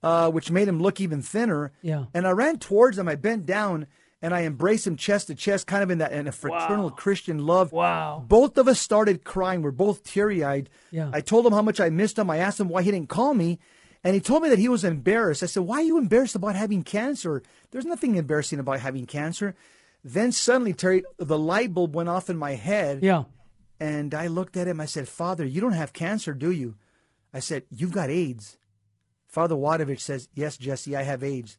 [0.02, 1.72] uh, which made him look even thinner.
[1.84, 2.06] Yeah.
[2.16, 3.08] And I ran towards him.
[3.08, 3.86] I bent down
[4.24, 7.46] and I embraced him chest to chest, kind of in that in a fraternal Christian
[7.46, 7.72] love.
[7.72, 8.24] Wow.
[8.28, 9.62] Both of us started crying.
[9.62, 10.70] We're both teary eyed.
[10.90, 11.12] Yeah.
[11.14, 12.30] I told him how much I missed him.
[12.32, 13.60] I asked him why he didn't call me.
[14.04, 15.44] And he told me that he was embarrassed.
[15.44, 17.44] I said, Why are you embarrassed about having cancer?
[17.72, 19.56] There's nothing embarrassing about having cancer.
[20.04, 23.04] Then suddenly, Terry, the light bulb went off in my head.
[23.04, 23.26] Yeah.
[23.80, 24.80] And I looked at him.
[24.80, 26.76] I said, Father, you don't have cancer, do you?
[27.34, 28.58] I said, You've got AIDS.
[29.28, 31.58] Father Wadovich says, Yes, Jesse, I have AIDS.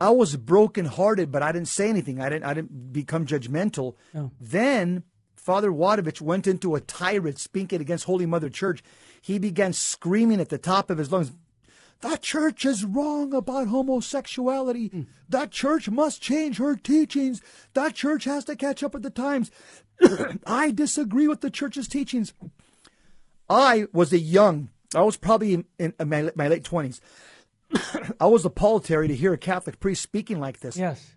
[0.00, 2.20] I was brokenhearted, but I didn't say anything.
[2.20, 3.94] I didn't I didn't become judgmental.
[4.14, 4.30] Oh.
[4.40, 5.04] Then
[5.36, 8.82] Father Wadovich went into a tirade speaking against Holy Mother Church.
[9.22, 11.32] He began screaming at the top of his lungs,
[12.06, 14.90] that church is wrong about homosexuality.
[14.90, 15.06] Mm.
[15.28, 17.42] That church must change her teachings.
[17.74, 19.50] That church has to catch up with the times.
[20.46, 22.32] I disagree with the church's teachings.
[23.50, 25.64] I was a young, I was probably in,
[25.98, 27.00] in my, my late 20s.
[28.20, 30.76] I was appalled, Terry, to hear a Catholic priest speaking like this.
[30.76, 31.12] Yes.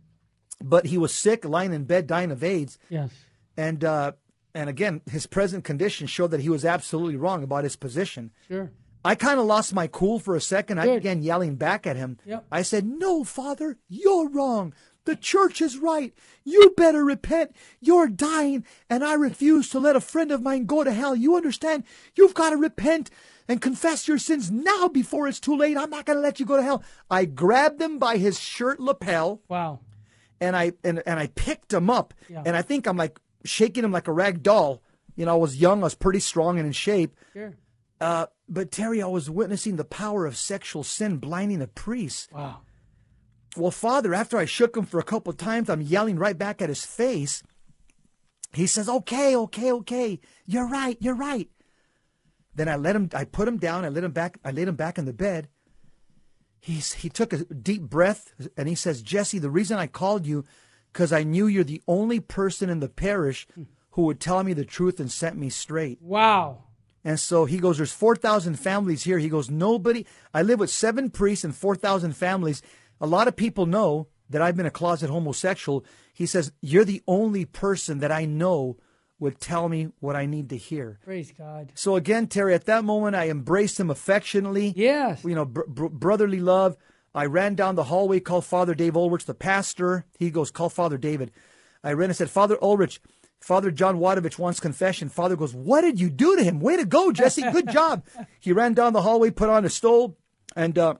[0.59, 2.79] But he was sick, lying in bed, dying of AIDS.
[2.89, 3.11] Yes.
[3.55, 4.13] And, uh,
[4.55, 8.31] and again, his present condition showed that he was absolutely wrong about his position.
[8.47, 8.71] Sure.
[9.03, 10.79] I kind of lost my cool for a second.
[10.79, 12.17] I began yelling back at him.
[12.25, 12.45] Yep.
[12.51, 14.73] I said, No, Father, you're wrong.
[15.05, 16.13] The church is right.
[16.43, 17.55] You better repent.
[17.79, 21.15] You're dying, and I refuse to let a friend of mine go to hell.
[21.15, 21.83] You understand?
[22.15, 23.09] You've got to repent
[23.47, 25.77] and confess your sins now before it's too late.
[25.77, 26.83] I'm not going to let you go to hell.
[27.09, 29.79] I grabbed him by his shirt lapel Wow.
[30.39, 32.43] and I and, and I picked him up, Yeah.
[32.45, 34.83] and I think I'm like shaking him like a rag doll.
[35.15, 37.15] You know, I was young, I was pretty strong and in shape.
[37.33, 37.55] Sure.
[37.99, 42.31] Uh, but Terry, I was witnessing the power of sexual sin blinding a priest.
[42.31, 42.61] Wow.
[43.57, 46.61] Well, Father, after I shook him for a couple of times, I'm yelling right back
[46.61, 47.43] at his face.
[48.53, 50.19] He says, "Okay, okay, okay.
[50.45, 50.97] You're right.
[50.99, 51.49] You're right."
[52.55, 53.09] Then I let him.
[53.13, 53.85] I put him down.
[53.85, 54.39] I let him back.
[54.43, 55.49] I laid him back in the bed.
[56.59, 60.45] He's he took a deep breath and he says, "Jesse, the reason I called you,
[60.91, 63.47] because I knew you're the only person in the parish
[63.91, 66.63] who would tell me the truth and set me straight." Wow.
[67.03, 69.19] And so he goes, There's 4,000 families here.
[69.19, 72.61] He goes, Nobody, I live with seven priests and 4,000 families.
[73.01, 75.85] A lot of people know that I've been a closet homosexual.
[76.13, 78.77] He says, You're the only person that I know
[79.19, 80.99] would tell me what I need to hear.
[81.03, 81.71] Praise God.
[81.75, 84.73] So again, Terry, at that moment, I embraced him affectionately.
[84.75, 85.23] Yes.
[85.23, 86.77] You know, br- br- brotherly love.
[87.13, 90.05] I ran down the hallway, called Father Dave Ulrich, the pastor.
[90.17, 91.31] He goes, Call Father David.
[91.83, 93.01] I ran and said, Father Ulrich,
[93.39, 95.09] Father John Wadovich wants confession.
[95.09, 96.59] Father goes, What did you do to him?
[96.59, 97.41] Way to go, Jesse.
[97.51, 98.05] Good job.
[98.39, 100.17] he ran down the hallway, put on a stole,
[100.55, 100.95] and uh,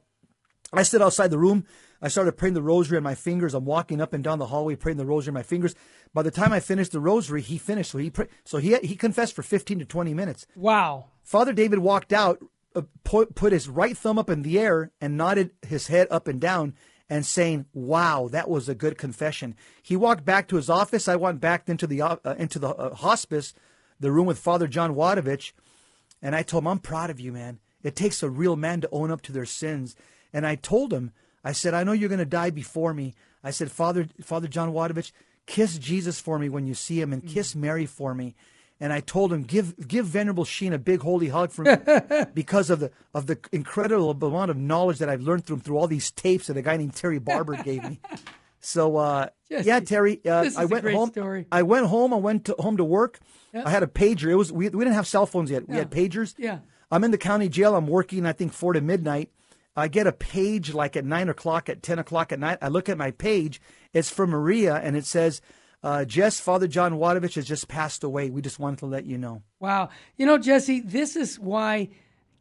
[0.71, 1.65] I stood outside the room.
[2.01, 3.53] I started praying the rosary on my fingers.
[3.53, 5.75] I'm walking up and down the hallway praying the rosary on my fingers.
[6.13, 7.91] By the time I finished the rosary, he finished.
[7.91, 10.47] So he pray- so he he confessed for 15 to 20 minutes.
[10.55, 11.07] Wow.
[11.23, 12.39] Father David walked out,
[12.73, 16.27] uh, put, put his right thumb up in the air, and nodded his head up
[16.29, 16.73] and down,
[17.10, 21.07] and saying, "Wow, that was a good confession." He walked back to his office.
[21.07, 23.53] I went back into the uh, into the uh, hospice,
[23.99, 25.53] the room with Father John Wadovich,
[26.22, 27.60] and I told him, "I'm proud of you, man.
[27.82, 29.95] It takes a real man to own up to their sins."
[30.32, 31.12] And I told him,
[31.43, 34.72] I said, "I know you're going to die before me." I said, "Father, Father John
[34.74, 35.12] Wadovich,
[35.47, 38.36] kiss Jesus for me when you see him, and kiss Mary for me."
[38.80, 41.75] And I told him, "Give give Venerable Sheen a big holy hug for me
[42.34, 45.88] because of the of the incredible amount of knowledge that I've learned through through all
[45.88, 47.99] these tapes that a guy named Terry Barber gave me."
[48.61, 51.11] So uh, yeah, Terry, uh, I went home.
[51.11, 51.45] story.
[51.51, 52.13] I went home.
[52.13, 53.19] I went to, home to work.
[53.53, 54.30] I had a pager.
[54.30, 55.67] It was we, we didn't have cell phones yet.
[55.67, 56.36] We had pagers.
[56.38, 56.59] Yeah.
[56.91, 57.75] I'm in the county jail.
[57.75, 58.25] I'm working.
[58.25, 59.32] I think four to midnight.
[59.75, 62.57] I get a page like at nine o'clock, at ten o'clock at night.
[62.61, 63.61] I look at my page.
[63.93, 65.41] It's from Maria, and it says,
[65.84, 68.30] uh, "Jess, Father John Wadovich has just passed away.
[68.30, 69.89] We just wanted to let you know." Wow.
[70.17, 71.89] You know, Jesse, this is why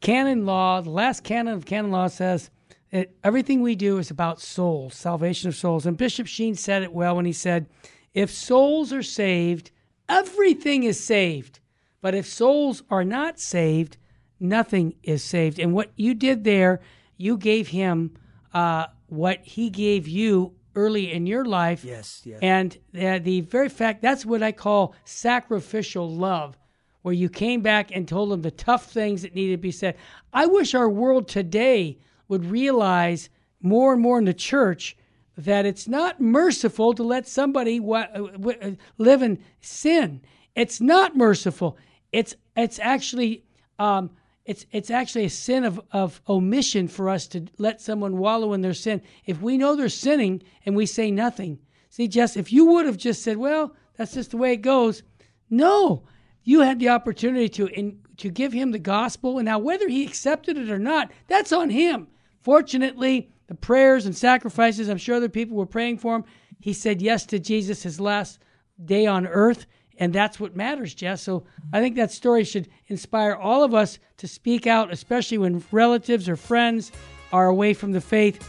[0.01, 2.49] canon law, the last canon of canon law says
[2.91, 5.85] that everything we do is about souls, salvation of souls.
[5.85, 7.67] And Bishop Sheen said it well when he said,
[8.13, 9.71] if souls are saved,
[10.07, 11.59] everything is saved.
[12.01, 13.97] But if souls are not saved,
[14.39, 15.59] nothing is saved.
[15.59, 16.81] And what you did there,
[17.17, 18.17] you gave him
[18.53, 21.83] uh, what he gave you early in your life.
[21.83, 22.39] Yes, yes.
[22.41, 26.57] And uh, the very fact that's what I call sacrificial love,
[27.01, 29.95] where you came back and told them the tough things that needed to be said.
[30.33, 33.29] I wish our world today would realize
[33.61, 34.95] more and more in the church
[35.37, 40.21] that it's not merciful to let somebody wa- uh, w- uh, live in sin.
[40.55, 41.77] It's not merciful.
[42.11, 43.43] It's it's actually
[43.77, 44.11] um,
[44.49, 48.61] it's it's actually a sin of, of omission for us to let someone wallow in
[48.61, 48.99] their sin.
[49.27, 52.97] If we know they're sinning and we say nothing, see, Jess, if you would have
[52.97, 55.03] just said, "Well, that's just the way it goes,"
[55.51, 56.01] no,
[56.43, 60.03] you had the opportunity to in, to give him the gospel, and now whether he
[60.03, 62.07] accepted it or not, that's on him.
[62.41, 66.23] Fortunately, the prayers and sacrifices, I'm sure other people were praying for him.
[66.59, 68.39] He said yes to Jesus his last
[68.83, 69.67] day on earth,
[69.99, 71.21] and that's what matters, Jess.
[71.21, 71.43] So
[71.73, 76.29] I think that story should inspire all of us to speak out, especially when relatives
[76.29, 76.91] or friends
[77.33, 78.47] are away from the faith.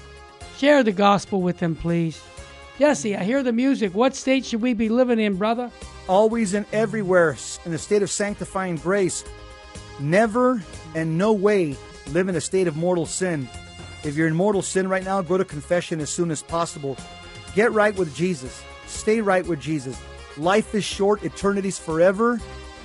[0.57, 2.23] Share the gospel with them, please.
[2.79, 3.95] Jesse, I hear the music.
[3.95, 5.71] What state should we be living in, brother?
[6.09, 7.37] Always and everywhere
[7.67, 9.25] in a state of sanctifying grace.
[9.99, 10.63] Never
[10.95, 11.77] and no way
[12.13, 13.49] live in a state of mortal sin.
[14.03, 16.97] If you're in mortal sin right now, go to confession as soon as possible.
[17.55, 18.63] Get right with Jesus.
[18.87, 20.01] Stay right with Jesus.
[20.37, 22.41] Life is short, eternity's forever.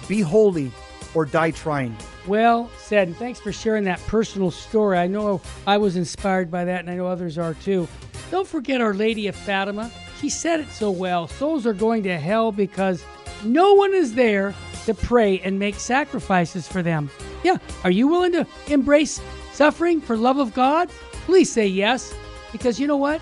[0.07, 0.71] Be holy
[1.13, 1.95] or die trying.
[2.27, 3.07] Well said.
[3.07, 4.97] And thanks for sharing that personal story.
[4.97, 7.87] I know I was inspired by that, and I know others are too.
[8.31, 9.91] Don't forget Our Lady of Fatima.
[10.19, 11.27] She said it so well.
[11.27, 13.03] Souls are going to hell because
[13.43, 14.53] no one is there
[14.85, 17.09] to pray and make sacrifices for them.
[17.43, 19.21] Yeah, are you willing to embrace
[19.53, 20.89] suffering for love of God?
[21.25, 22.13] Please say yes,
[22.51, 23.21] because you know what?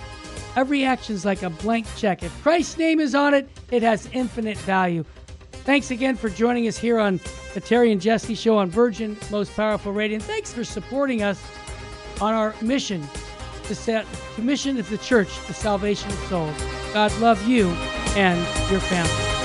[0.55, 2.23] Every action is like a blank check.
[2.23, 5.03] If Christ's name is on it, it has infinite value.
[5.51, 7.19] Thanks again for joining us here on
[7.53, 10.15] the Terry and Jesse Show on Virgin Most Powerful Radio.
[10.15, 11.41] And thanks for supporting us
[12.21, 13.07] on our mission
[13.63, 16.55] to set the mission of the church, the salvation of souls.
[16.93, 17.69] God love you
[18.15, 18.37] and
[18.69, 19.42] your family.